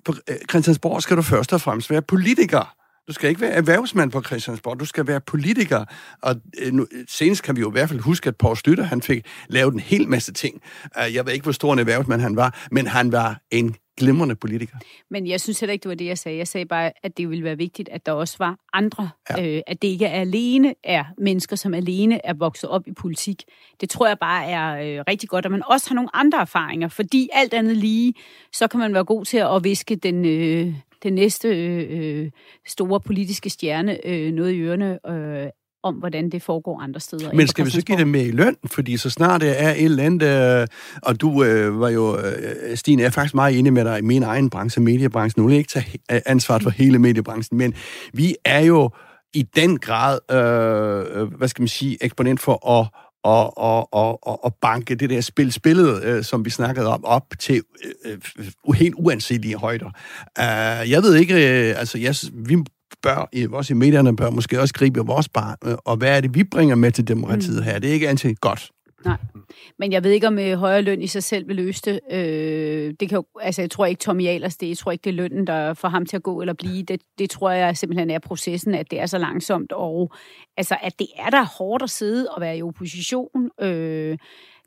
[0.06, 2.76] på øh, Christiansborg skal du først og fremmest være politiker.
[3.08, 5.86] Du skal ikke være erhvervsmand på Christiansborg, du skal være politiker.
[6.22, 9.02] Og øh, nu, senest kan vi jo i hvert fald huske, at Poul Støtter, han
[9.02, 10.62] fik lavet en hel masse ting.
[11.02, 14.36] Uh, jeg ved ikke, hvor stor en erhvervsmand han var, men han var en glimrende
[14.36, 14.78] politiker.
[15.10, 16.38] Men jeg synes heller ikke, det var det, jeg sagde.
[16.38, 19.10] Jeg sagde bare, at det ville være vigtigt, at der også var andre.
[19.30, 19.56] Ja.
[19.56, 23.44] Øh, at det ikke er alene er mennesker, som alene er vokset op i politik.
[23.82, 26.88] Det tror jeg bare er øh, rigtig godt, at man også har nogle andre erfaringer.
[26.88, 28.14] Fordi alt andet lige,
[28.54, 30.74] så kan man være god til at viske den, øh,
[31.04, 32.32] den næste øh,
[32.68, 35.50] store politiske stjerne øh, noget i ørerne øh,
[35.84, 37.34] om, hvordan det foregår andre steder.
[37.34, 38.56] Men skal vi så give det med i løn?
[38.66, 40.68] Fordi så snart det er et eller andet, øh,
[41.04, 44.02] og du øh, var jo, øh, Stine, jeg er faktisk meget enig med dig i
[44.02, 45.42] min egen branche, mediebranchen.
[45.42, 47.74] Nu vil jeg ikke tage ansvaret for hele mediebranchen, men
[48.14, 48.90] vi er jo
[49.34, 52.88] i den grad, øh, øh, hvad skal man sige, eksponent for at
[53.24, 57.06] og, og, og, og, og banke det der spil, spillet, øh, som vi snakkede om,
[57.06, 57.62] op til
[58.06, 59.86] øh, øh, helt uanselige højder.
[60.40, 62.64] Uh, jeg ved ikke, øh, altså jeg, vi
[63.04, 66.22] bør, i, også i medierne, bør måske også gribe vores barn, øh, og hvad er
[66.22, 67.64] det, vi bringer med til demokratiet mm.
[67.64, 67.80] her?
[67.80, 68.72] Det er ikke altid godt.
[69.06, 69.18] Nej,
[69.80, 72.00] men jeg ved ikke, om øh, højere løn i sig selv vil løse det.
[72.12, 75.10] Øh, det kan jo, altså, jeg tror ikke, Tommy Ahlers, det, jeg tror ikke, det
[75.10, 76.84] er lønnen, der får ham til at gå eller blive.
[76.84, 80.12] Det, det tror jeg simpelthen er processen, at det er så langsomt, og
[80.58, 83.50] altså, at det er der hårdt at sidde og være i opposition.
[83.62, 84.18] Øh,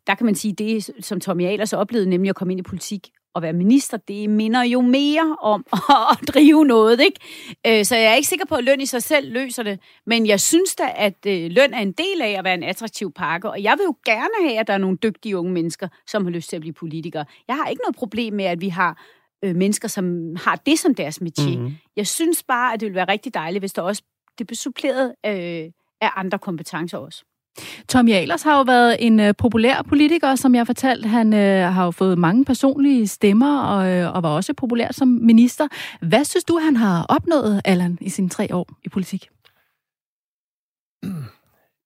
[0.07, 3.09] der kan man sige, det som Tommy Ahlers oplevede, nemlig at komme ind i politik
[3.37, 5.67] at være minister, det minder jo mere om
[6.13, 7.21] at drive noget, ikke?
[7.67, 10.27] Øh, Så jeg er ikke sikker på, at løn i sig selv løser det, men
[10.27, 13.51] jeg synes da, at øh, løn er en del af at være en attraktiv pakke,
[13.51, 16.31] og jeg vil jo gerne have, at der er nogle dygtige unge mennesker, som har
[16.31, 17.25] lyst til at blive politikere.
[17.49, 19.03] Jeg har ikke noget problem med, at vi har
[19.45, 21.59] øh, mennesker, som har det som deres métier.
[21.59, 21.75] Mm-hmm.
[21.97, 24.03] Jeg synes bare, at det ville være rigtig dejligt, hvis der også
[24.39, 25.71] det blev suppleret øh,
[26.01, 27.25] af andre kompetencer også.
[27.89, 31.09] Tommy Jalers har jo været en øh, populær politiker, som jeg fortalte.
[31.09, 35.09] Han øh, har jo fået mange personlige stemmer og, øh, og var også populær som
[35.09, 35.69] minister.
[36.01, 39.29] Hvad synes du, han har opnået, Allan, i sine tre år i politik?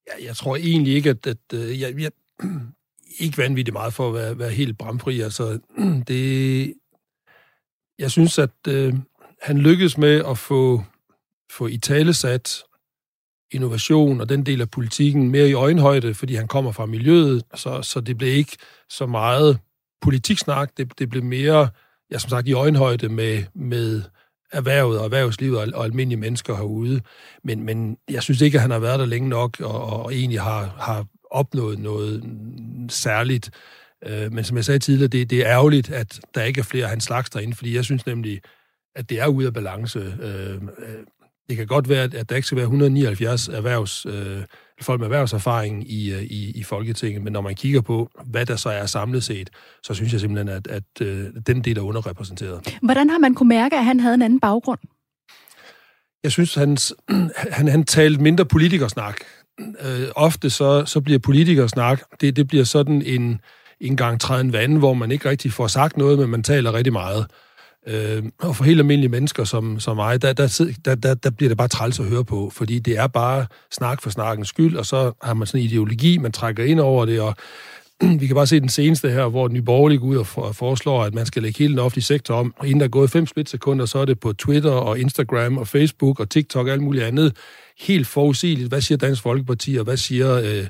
[0.07, 2.11] Ja, jeg tror egentlig ikke, at, at øh, jeg, jeg
[3.19, 5.21] ikke vanvittigt meget for at være, være helt bramfri.
[5.21, 5.59] Altså,
[6.09, 6.75] det,
[7.99, 8.95] jeg synes, at øh,
[9.43, 10.83] han lykkedes med at få,
[11.53, 12.62] få i talesat
[13.53, 17.82] innovation og den del af politikken mere i øjenhøjde, fordi han kommer fra miljøet, så,
[17.82, 18.57] så det blev ikke
[18.88, 19.59] så meget
[20.03, 21.68] politiksnak, det, det blev mere,
[22.11, 24.03] ja, som sagt, i øjenhøjde med, med
[24.53, 27.01] erhvervet og erhvervslivet og, og almindelige mennesker herude.
[27.44, 30.40] Men, men jeg synes ikke, at han har været der længe nok, og, og egentlig
[30.40, 32.24] har, har opnået noget
[32.88, 33.51] særligt.
[34.07, 36.84] Øh, men som jeg sagde tidligere, det, det er ærgerligt, at der ikke er flere
[36.84, 38.40] af hans slags derinde, fordi jeg synes nemlig,
[38.94, 39.99] at det er ude af balance.
[39.99, 40.61] Øh, øh
[41.49, 44.42] det kan godt være, at der ikke skal være 179 erhvervs, øh,
[44.80, 48.57] folk med erhvervserfaring i, øh, i, i Folketinget, men når man kigger på, hvad der
[48.57, 49.51] så er samlet set,
[49.82, 52.78] så synes jeg simpelthen, at, at øh, den del er underrepræsenteret.
[52.82, 54.78] Hvordan har man kunne mærke, at han havde en anden baggrund?
[56.22, 56.94] Jeg synes, hans,
[57.59, 59.16] han, han talte mindre politikersnak.
[59.61, 63.40] Øh, ofte så, så bliver politikersnak, det, det bliver sådan en,
[63.80, 66.92] engang træde en vand, hvor man ikke rigtig får sagt noget, men man taler rigtig
[66.92, 67.26] meget.
[67.89, 71.49] Øh, og for helt almindelige mennesker som, som mig, der, der, der, der, der bliver
[71.49, 74.87] det bare træls at høre på, fordi det er bare snak for snakkens skyld, og
[74.87, 77.37] så har man sådan en ideologi, man trækker ind over det, og
[78.20, 81.14] vi kan bare se den seneste her, hvor Nye Borgerlige går ud og foreslår, at
[81.14, 82.55] man skal lægge hele den offentlige sektor om.
[82.57, 85.68] Og inden der er gået fem splitsekunder, så er det på Twitter og Instagram og
[85.68, 87.37] Facebook og TikTok og alt muligt andet.
[87.79, 88.68] Helt forudsigeligt.
[88.68, 90.33] Hvad siger Dansk Folkeparti, og hvad siger...
[90.33, 90.66] Øh,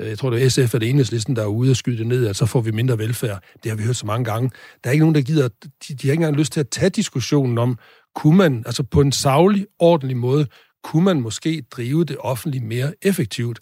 [0.00, 2.06] øh jeg tror, det er SF og det enhedslisten, der er ude og skyde det
[2.06, 3.42] ned, at så får vi mindre velfærd.
[3.62, 4.50] Det har vi hørt så mange gange.
[4.84, 5.48] Der er ikke nogen, der gider...
[5.48, 7.78] De, de har ikke engang lyst til at tage diskussionen om,
[8.14, 10.46] kunne man, altså på en savlig, ordentlig måde,
[10.84, 13.58] kunne man måske drive det offentlige mere effektivt?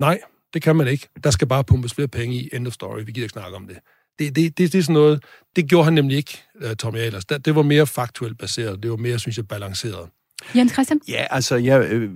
[0.00, 0.20] Nej,
[0.54, 1.08] det kan man ikke.
[1.24, 2.48] Der skal bare pumpes flere penge i.
[2.52, 3.00] End of story.
[3.04, 3.78] Vi gider ikke snakke om det.
[4.18, 5.24] Det, det, det, det er sådan noget...
[5.56, 7.24] Det gjorde han nemlig ikke, øh, Tommy Ahlers.
[7.24, 8.82] Det var mere faktuelt baseret.
[8.82, 10.08] Det var mere, synes jeg, balanceret.
[10.56, 11.00] Jens Christian?
[11.08, 12.10] Ja, altså, jeg øh,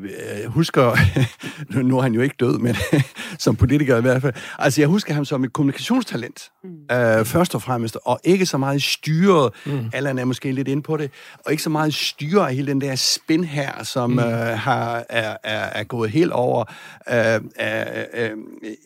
[0.46, 0.96] husker,
[1.74, 2.76] nu, nu er han jo ikke død, men
[3.38, 6.96] som politiker i hvert fald, altså, jeg husker ham som et kommunikationstalent, mm.
[6.96, 9.90] øh, først og fremmest, og ikke så meget styret, mm.
[9.92, 11.10] Allan er måske lidt inde på det,
[11.44, 14.18] og ikke så meget styret af hele den der spin her, som mm.
[14.18, 14.24] øh,
[14.58, 16.64] har, er, er, er gået helt over,
[17.08, 18.30] øh, er, er,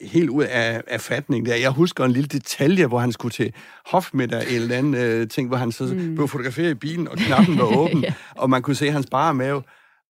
[0.07, 1.55] helt ud af, af fatning der.
[1.55, 3.53] Jeg husker en lille detalje, hvor han skulle til
[3.87, 6.15] hofmiddag eller anden øh, ting, hvor han så mm.
[6.15, 8.13] blev fotograferet i bilen, og knappen var åben, ja.
[8.35, 9.63] og man kunne se hans bare mave.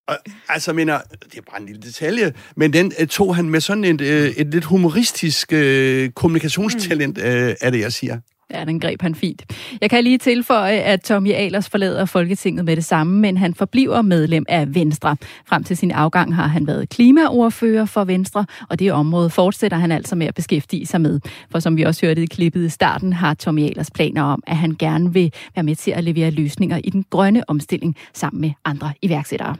[0.08, 3.60] Og, altså, mener, det er bare en lille detalje, men den uh, tog han med
[3.60, 7.24] sådan et, uh, et lidt humoristisk uh, kommunikationstalent, uh,
[7.60, 8.20] er det, jeg siger.
[8.50, 9.42] Ja, den greb han fint.
[9.80, 14.02] Jeg kan lige tilføje, at Tommy Alers forlader Folketinget med det samme, men han forbliver
[14.02, 15.16] medlem af Venstre.
[15.46, 19.92] Frem til sin afgang har han været klimaordfører for Venstre, og det område fortsætter han
[19.92, 21.20] altså med at beskæftige sig med.
[21.50, 24.56] For som vi også hørte i klippet i starten, har Tommy Alers planer om, at
[24.56, 28.50] han gerne vil være med til at levere løsninger i den grønne omstilling sammen med
[28.64, 29.56] andre iværksættere.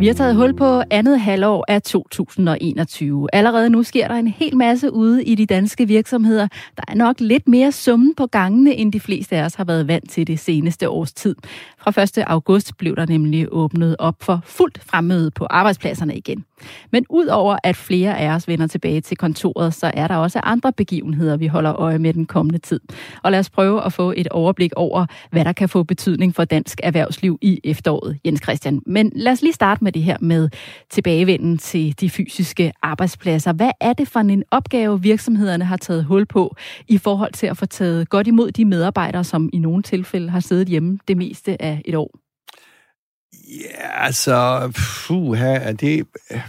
[0.00, 3.28] Vi har taget hul på andet halvår af 2021.
[3.32, 6.48] Allerede nu sker der en hel masse ude i de danske virksomheder.
[6.76, 9.88] Der er nok lidt mere summen på gangene, end de fleste af os har været
[9.88, 11.36] vant til det seneste års tid.
[11.78, 12.18] Fra 1.
[12.26, 16.44] august blev der nemlig åbnet op for fuldt fremmøde på arbejdspladserne igen.
[16.90, 20.72] Men udover at flere af os vender tilbage til kontoret, så er der også andre
[20.72, 22.80] begivenheder, vi holder øje med den kommende tid.
[23.22, 26.44] Og lad os prøve at få et overblik over, hvad der kan få betydning for
[26.44, 28.82] dansk erhvervsliv i efteråret, Jens Christian.
[28.86, 30.48] Men lad os lige starte med det her med
[30.90, 33.52] tilbagevenden til de fysiske arbejdspladser.
[33.52, 36.56] Hvad er det for en opgave, virksomhederne har taget hul på
[36.88, 40.40] i forhold til at få taget godt imod de medarbejdere, som i nogle tilfælde har
[40.40, 42.10] siddet hjemme det meste af et år?
[43.32, 44.70] Ja, altså,
[45.06, 46.06] puha, det,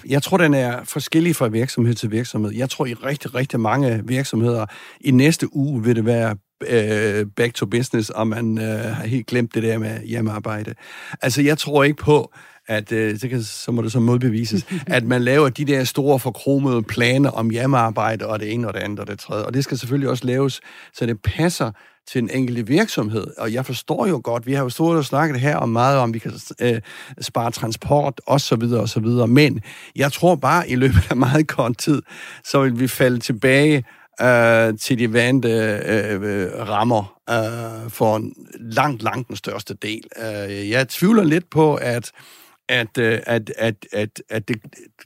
[0.10, 2.52] jeg tror, den er forskellig fra virksomhed til virksomhed.
[2.52, 4.66] Jeg tror, i rigtig, rigtig mange virksomheder,
[5.02, 6.36] i næste uge vil det være
[6.68, 10.74] øh, back to business, og man øh, har helt glemt det der med hjemmearbejde.
[11.22, 12.34] Altså, jeg tror ikke på,
[12.72, 16.19] at øh, så, kan, så må det så modbevises, at man laver de der store
[16.19, 19.45] forkromede planer om hjemmearbejde og det ene og det andet og det tredje.
[19.45, 20.61] Og det skal selvfølgelig også laves,
[20.93, 21.72] så det passer
[22.07, 23.28] til en enkelt virksomhed.
[23.38, 26.13] Og jeg forstår jo godt, vi har jo stået og snakket her om meget om,
[26.13, 26.82] vi kan øh,
[27.22, 29.28] spare transport og så videre og så videre.
[29.28, 29.61] Men
[29.95, 32.01] jeg tror bare, i løbet af meget kort tid,
[32.43, 33.84] så vil vi falde tilbage
[34.22, 35.49] øh, til de vante
[35.86, 40.03] øh, rammer øh, for en langt, langt den største del.
[40.17, 42.41] Øh, jeg tvivler lidt på, at at, øh,
[42.72, 44.57] Øh, at, at, at, at det,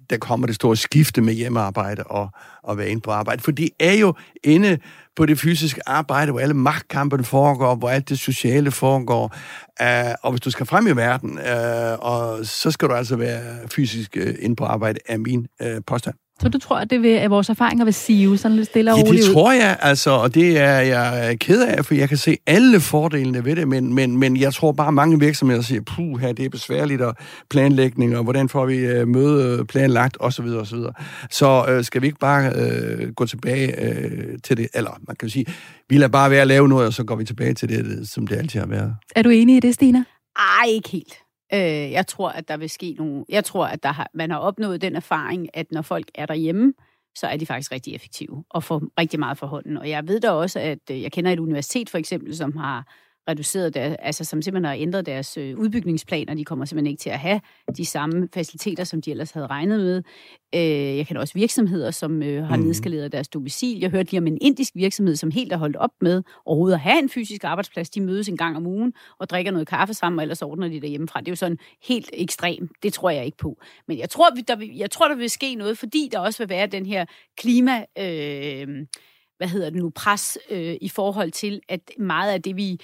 [0.09, 2.29] der kommer det store skifte med hjemmearbejde og,
[2.63, 3.41] og være inde på arbejde.
[3.41, 4.13] For det er jo
[4.43, 4.77] inde
[5.15, 9.35] på det fysiske arbejde, hvor alle magtkampen foregår, hvor alt det sociale foregår.
[9.81, 13.67] Uh, og hvis du skal frem i verden, uh, og så skal du altså være
[13.71, 16.15] fysisk uh, inde på arbejde, er min uh, påstand.
[16.39, 18.99] Så du tror, at det vil, at vores erfaringer vil sive sådan lidt stille og
[18.99, 22.17] roligt Ja, det tror jeg, altså, og det er jeg ked af, for jeg kan
[22.17, 26.19] se alle fordelene ved det, men, men, men jeg tror bare, mange virksomheder siger, puh,
[26.19, 27.15] her, det er besværligt, og
[27.49, 30.45] planlægning, og hvordan får vi uh, møde planlagt, osv.
[30.45, 30.79] osv.
[31.31, 35.29] Så uh, skal vi ikke bare uh, gå tilbage uh, til det, eller man kan
[35.29, 35.45] sige,
[35.89, 38.27] vi lader bare være at lave noget, og så går vi tilbage til det, som
[38.27, 38.95] det altid har været.
[39.15, 40.03] Er du enig i det, Stina?
[40.37, 41.24] Ej, ikke helt.
[41.55, 43.25] Øh, jeg tror, at der vil ske nogle...
[43.29, 46.73] Jeg tror, at der har, man har opnået den erfaring, at når folk er derhjemme,
[47.15, 49.77] så er de faktisk rigtig effektive og får rigtig meget for hånden.
[49.77, 52.87] Og jeg ved da også, at øh, jeg kender et universitet for eksempel, som har
[53.29, 56.33] reduceret der, altså som simpelthen har ændret deres øh, udbygningsplaner.
[56.33, 57.41] De kommer simpelthen ikke til at have
[57.77, 60.03] de samme faciliteter, som de ellers havde regnet med.
[60.55, 62.63] Øh, jeg kender også virksomheder, som øh, har mm.
[62.63, 63.79] nedskaleret deres domicil.
[63.79, 66.81] Jeg hørte lige om en indisk virksomhed, som helt er holdt op med overhovedet at
[66.81, 67.89] have en fysisk arbejdsplads.
[67.89, 70.81] De mødes en gang om ugen og drikker noget kaffe sammen, og ellers ordner de
[70.81, 71.19] derhjemmefra.
[71.19, 72.71] Det er jo sådan helt ekstremt.
[72.83, 73.61] Det tror jeg ikke på.
[73.87, 76.49] Men jeg tror, der vil, jeg tror, der vil ske noget, fordi der også vil
[76.49, 77.05] være den her
[77.37, 77.85] klima...
[77.99, 78.85] Øh,
[79.37, 82.79] hvad hedder det nu, pres øh, i forhold til, at meget af det, vi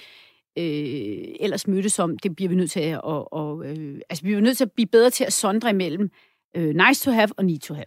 [0.58, 4.28] øh, ellers mødtes om, det bliver vi nødt til at, og, og, øh, altså, vi
[4.28, 6.10] bliver nødt til at blive bedre til at sondre imellem,
[6.56, 7.86] øh, nice to have og need to have.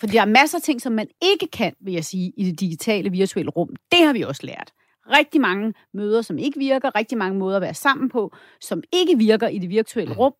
[0.00, 2.60] For der er masser af ting, som man ikke kan, vil jeg sige, i det
[2.60, 3.68] digitale virtuelle rum.
[3.92, 4.72] Det har vi også lært.
[5.10, 9.18] Rigtig mange møder, som ikke virker, rigtig mange måder at være sammen på, som ikke
[9.18, 10.32] virker i det virtuelle rum.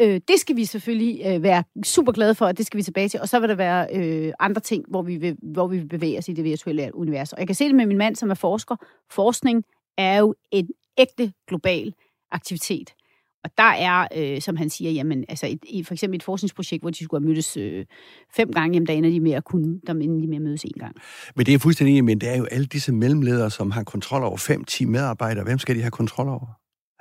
[0.00, 3.08] Øh, det skal vi selvfølgelig øh, være super glade for, og det skal vi tilbage
[3.08, 3.20] til.
[3.20, 6.18] Og så vil der være øh, andre ting, hvor vi, vil, hvor vi vil bevæge
[6.18, 7.32] os i det virtuelle univers.
[7.32, 8.76] Og jeg kan se det med min mand, som er forsker.
[9.10, 9.64] Forskning
[9.98, 11.94] er jo en ægte global
[12.30, 12.94] aktivitet.
[13.44, 16.82] Og der er, øh, som han siger, jamen, altså et, et, for eksempel et forskningsprojekt,
[16.82, 17.84] hvor de skulle have mødtes øh,
[18.36, 20.64] fem gange, jamen, der ender de med at kunne, der ender de med at mødes
[20.64, 20.96] en gang.
[21.36, 24.22] Men det er fuldstændig enig, men det er jo alle disse mellemledere, som har kontrol
[24.22, 24.36] over
[24.82, 25.44] 5-10 medarbejdere.
[25.44, 26.57] Hvem skal de have kontrol over?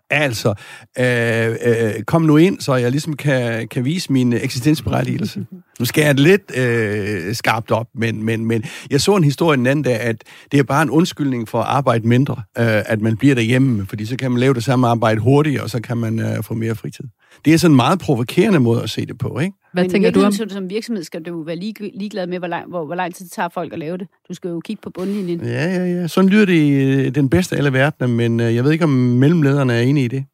[0.10, 0.54] Altså,
[1.00, 5.46] øh, øh, kom nu ind, så jeg ligesom kan, kan vise min eksistensberettigelse.
[5.80, 9.68] Nu skal jeg lidt øh, skarpt op, men, men, men jeg så en historie den
[9.68, 13.18] anden dag, at det er bare en undskyldning for at arbejde mindre, øh, at man
[13.18, 16.20] bliver derhjemme, fordi så kan man lave det samme arbejde hurtigere, og så kan man
[16.20, 17.06] øh, få mere fritid.
[17.46, 19.54] Det er sådan en meget provokerende måde at se det på, ikke?
[19.74, 20.32] Hvad Men tænker du om?
[20.32, 23.16] Så, som virksomhed skal du jo være lig, ligeglad med, hvor lang, hvor, hvor lang
[23.16, 24.08] tid det tager folk at lave det.
[24.30, 25.42] Du skal jo kigge på bundlinjen.
[25.42, 26.08] Ja, ja, ja.
[26.08, 28.84] Sådan lyder det i øh, den bedste af alle verdener, men øh, jeg ved ikke,
[28.84, 30.26] om mellemlederne er enige i det.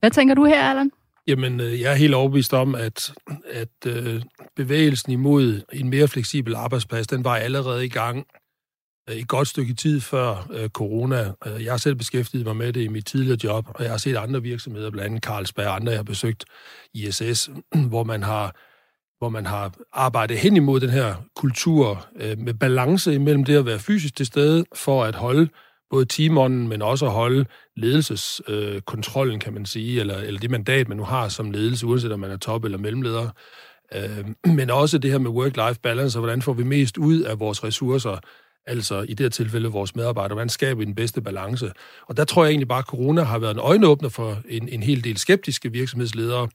[0.00, 0.90] Hvad tænker du her, Allan?
[1.26, 3.12] Jamen, øh, jeg er helt overbevist om, at,
[3.50, 4.22] at øh,
[4.56, 8.26] bevægelsen imod en mere fleksibel arbejdsplads, den var allerede i gang
[9.10, 11.32] et godt stykke tid før øh, corona.
[11.46, 13.98] Øh, jeg har selv beskæftiget mig med det i mit tidligere job, og jeg har
[13.98, 16.44] set andre virksomheder, blandt andet Carlsberg og andre, jeg har besøgt
[16.94, 17.50] ISS,
[17.90, 18.56] hvor man har
[19.18, 23.66] hvor man har arbejdet hen imod den her kultur øh, med balance imellem det at
[23.66, 25.48] være fysisk til stede for at holde
[25.90, 27.44] både timeånden, men også at holde
[27.76, 31.86] ledelseskontrollen, øh, kontrollen, kan man sige, eller, eller det mandat, man nu har som ledelse,
[31.86, 33.28] uanset om man er top- eller mellemleder.
[33.94, 34.26] Øh,
[34.58, 37.64] men også det her med work-life balance, og hvordan får vi mest ud af vores
[37.64, 38.18] ressourcer,
[38.68, 41.72] altså i det her tilfælde vores medarbejdere, hvordan skaber vi den bedste balance.
[42.06, 44.82] Og der tror jeg egentlig bare, at corona har været en øjenåbner for en, en
[44.82, 46.48] hel del skeptiske virksomhedsledere,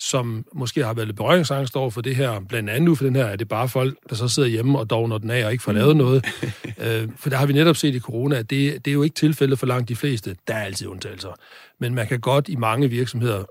[0.00, 3.16] som måske har været lidt berøringsangst over for det her, blandt andet nu for den
[3.16, 5.64] her, er det bare folk, der så sidder hjemme og dogner den af og ikke
[5.64, 6.24] får lavet noget.
[6.84, 9.14] øh, for der har vi netop set i corona, at det, det er jo ikke
[9.14, 10.36] tilfældet for langt de fleste.
[10.48, 11.32] Der er altid undtagelser.
[11.78, 13.44] Men man kan godt i mange virksomheder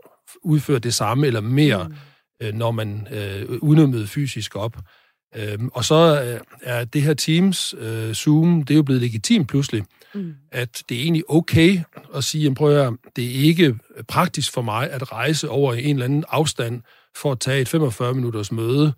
[0.43, 1.95] udføre det samme eller mere, mm.
[2.41, 4.77] øh, når man øh, uden at møde fysisk op.
[5.35, 9.47] Øhm, og så øh, er det her Teams, øh, Zoom, det er jo blevet legitimt
[9.47, 10.33] pludselig, mm.
[10.51, 11.79] at det er egentlig okay
[12.15, 13.75] at sige, jamen, prøv at høre, det er ikke
[14.07, 16.81] praktisk for mig at rejse over en eller anden afstand
[17.15, 18.93] for at tage et 45 minutters møde,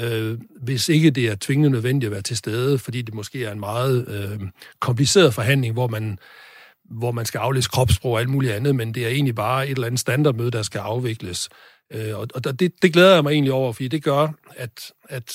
[0.00, 3.52] øh, hvis ikke det er tvingende nødvendigt at være til stede, fordi det måske er
[3.52, 4.40] en meget øh,
[4.80, 6.18] kompliceret forhandling, hvor man
[6.90, 9.70] hvor man skal aflæse kropssprog og alt muligt andet, men det er egentlig bare et
[9.70, 11.48] eller andet standardmøde, der skal afvikles.
[11.92, 15.32] Øh, og og det, det glæder jeg mig egentlig over, fordi det gør, at, at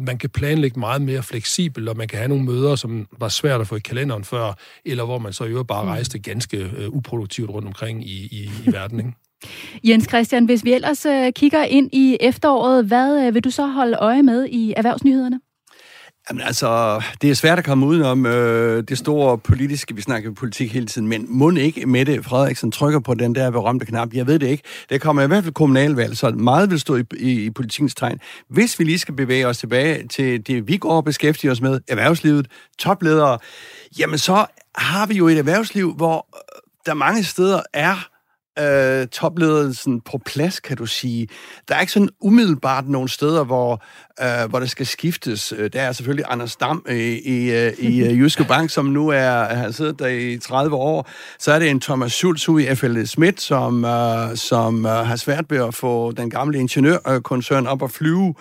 [0.00, 3.60] man kan planlægge meget mere fleksibelt, og man kan have nogle møder, som var svært
[3.60, 4.52] at få i kalenderen før,
[4.84, 8.50] eller hvor man så i øvrigt bare rejste ganske øh, uproduktivt rundt omkring i, i,
[8.66, 8.98] i verden.
[8.98, 9.12] Ikke?
[9.84, 13.66] Jens Christian, hvis vi ellers øh, kigger ind i efteråret, hvad øh, vil du så
[13.66, 15.40] holde øje med i erhvervsnyhederne?
[16.32, 20.72] Jamen altså, det er svært at komme udenom øh, det store politiske, vi snakker politik
[20.72, 24.08] hele tiden, men må ikke Mette Frederiksen trykker på den der berømte knap?
[24.14, 24.62] Jeg ved det ikke.
[24.90, 28.18] Der kommer i hvert fald kommunalvalg, så meget vil stå i, i, i politikens tegn.
[28.48, 31.80] Hvis vi lige skal bevæge os tilbage til det, vi går og beskæftiger os med,
[31.88, 32.46] erhvervslivet,
[32.78, 33.38] topledere,
[33.98, 38.08] jamen så har vi jo et erhvervsliv, hvor øh, der mange steder er
[38.58, 41.28] øh, topledelsen på plads, kan du sige.
[41.68, 43.84] Der er ikke sådan umiddelbart nogle steder, hvor,
[44.22, 45.54] øh, hvor der skal skiftes.
[45.72, 49.98] Der er selvfølgelig Anders Dam i, i, i Jyske Bank, som nu er, har siddet
[49.98, 51.08] der i 30 år.
[51.38, 55.16] Så er det en Thomas Schulz ude i FL Schmidt, som, øh, som øh, har
[55.16, 58.34] svært ved at få den gamle ingeniørkoncern op at flyve.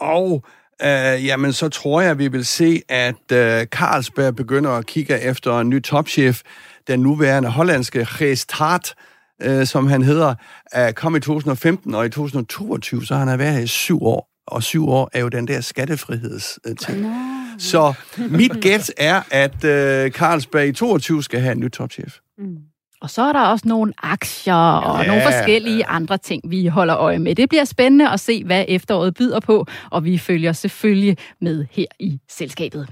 [0.00, 0.44] Og
[0.82, 5.60] Øh, jamen, så tror jeg, vi vil se, at øh, Carlsberg begynder at kigge efter
[5.60, 6.40] en ny topchef.
[6.88, 9.15] Den nuværende hollandske Geestart, øh,
[9.64, 10.34] som han hedder,
[10.72, 14.28] er kom i 2015, og i 2022, så har han været her i syv år.
[14.46, 17.06] Og syv år er jo den der skattefrihedsting.
[17.06, 17.12] Øh,
[17.58, 17.94] så
[18.30, 22.18] mit gæt er, at øh, Carlsberg i 22 skal have en ny topchef.
[22.38, 22.56] Mm.
[23.00, 25.06] Og så er der også nogle aktier og ja.
[25.06, 27.34] nogle forskellige andre ting, vi holder øje med.
[27.34, 31.84] Det bliver spændende at se, hvad efteråret byder på, og vi følger selvfølgelig med her
[32.00, 32.88] i selskabet.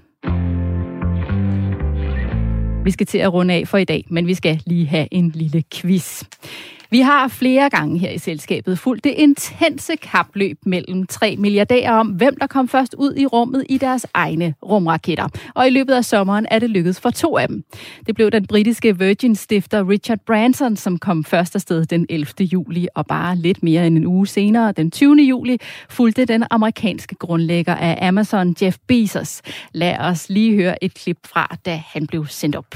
[2.84, 5.30] Vi skal til at runde af for i dag, men vi skal lige have en
[5.34, 6.22] lille quiz.
[6.90, 12.06] Vi har flere gange her i selskabet fulgt det intense kapløb mellem tre milliardærer om,
[12.06, 15.28] hvem der kom først ud i rummet i deres egne rumraketter.
[15.54, 17.64] Og i løbet af sommeren er det lykkedes for to af dem.
[18.06, 22.26] Det blev den britiske Virgin-stifter Richard Branson, som kom først afsted den 11.
[22.40, 25.16] juli, og bare lidt mere end en uge senere, den 20.
[25.16, 25.58] juli,
[25.88, 29.42] fulgte den amerikanske grundlægger af Amazon, Jeff Bezos.
[29.72, 32.74] Lad os lige høre et klip fra, da han blev sendt op.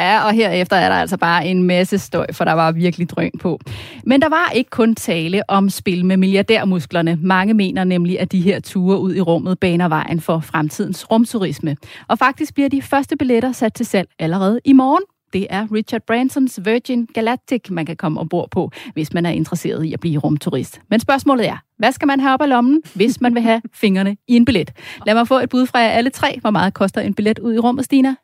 [0.00, 3.30] Ja, og herefter er der altså bare en masse støj, for der var virkelig drøn
[3.40, 3.60] på.
[4.04, 7.18] Men der var ikke kun tale om spil med milliardærmusklerne.
[7.22, 11.76] Mange mener nemlig, at de her ture ud i rummet baner vejen for fremtidens rumturisme.
[12.08, 15.02] Og faktisk bliver de første billetter sat til salg allerede i morgen.
[15.32, 19.84] Det er Richard Bransons Virgin Galactic, man kan komme ombord på, hvis man er interesseret
[19.84, 20.80] i at blive rumturist.
[20.90, 24.16] Men spørgsmålet er, hvad skal man have op af lommen, hvis man vil have fingrene
[24.28, 24.72] i en billet?
[25.06, 26.38] Lad mig få et bud fra jer alle tre.
[26.40, 28.14] Hvor meget koster en billet ud i rummet, Stina?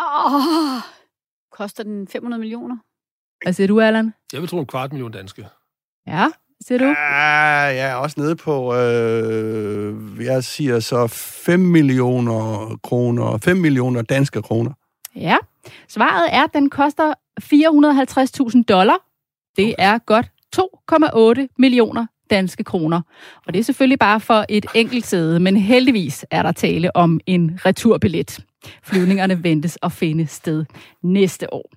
[0.00, 0.82] Åh, oh,
[1.52, 2.76] koster den 500 millioner?
[3.44, 4.14] Hvad siger du, Allan?
[4.32, 5.46] Jeg vil tro en kvart million danske.
[6.06, 6.84] Ja, hvad siger du?
[6.84, 6.94] Ja,
[7.80, 14.42] jeg er også nede på, øh, jeg siger så 5 millioner kroner, 5 millioner danske
[14.42, 14.72] kroner.
[15.14, 15.36] Ja,
[15.88, 18.98] svaret er, at den koster 450.000 dollar.
[19.56, 20.26] Det er godt
[21.40, 23.00] 2,8 millioner danske kroner.
[23.46, 27.20] Og det er selvfølgelig bare for et enkelt sæde, men heldigvis er der tale om
[27.26, 28.44] en returbillet.
[28.82, 30.64] Flyvningerne ventes at finde sted
[31.02, 31.70] næste år.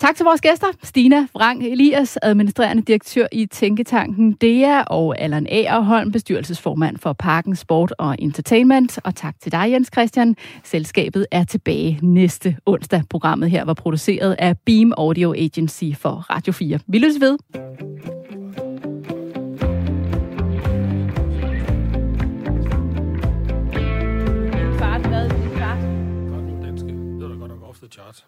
[0.00, 6.12] Tak til vores gæster, Stina Vrang Elias, administrerende direktør i Tænketanken DEA, og Allan Agerholm,
[6.12, 8.98] bestyrelsesformand for Parken Sport og Entertainment.
[9.04, 10.36] Og tak til dig, Jens Christian.
[10.64, 13.02] Selskabet er tilbage næste onsdag.
[13.10, 16.78] Programmet her var produceret af Beam Audio Agency for Radio 4.
[16.86, 17.38] Vi lyttes ved.
[27.90, 28.26] Kvart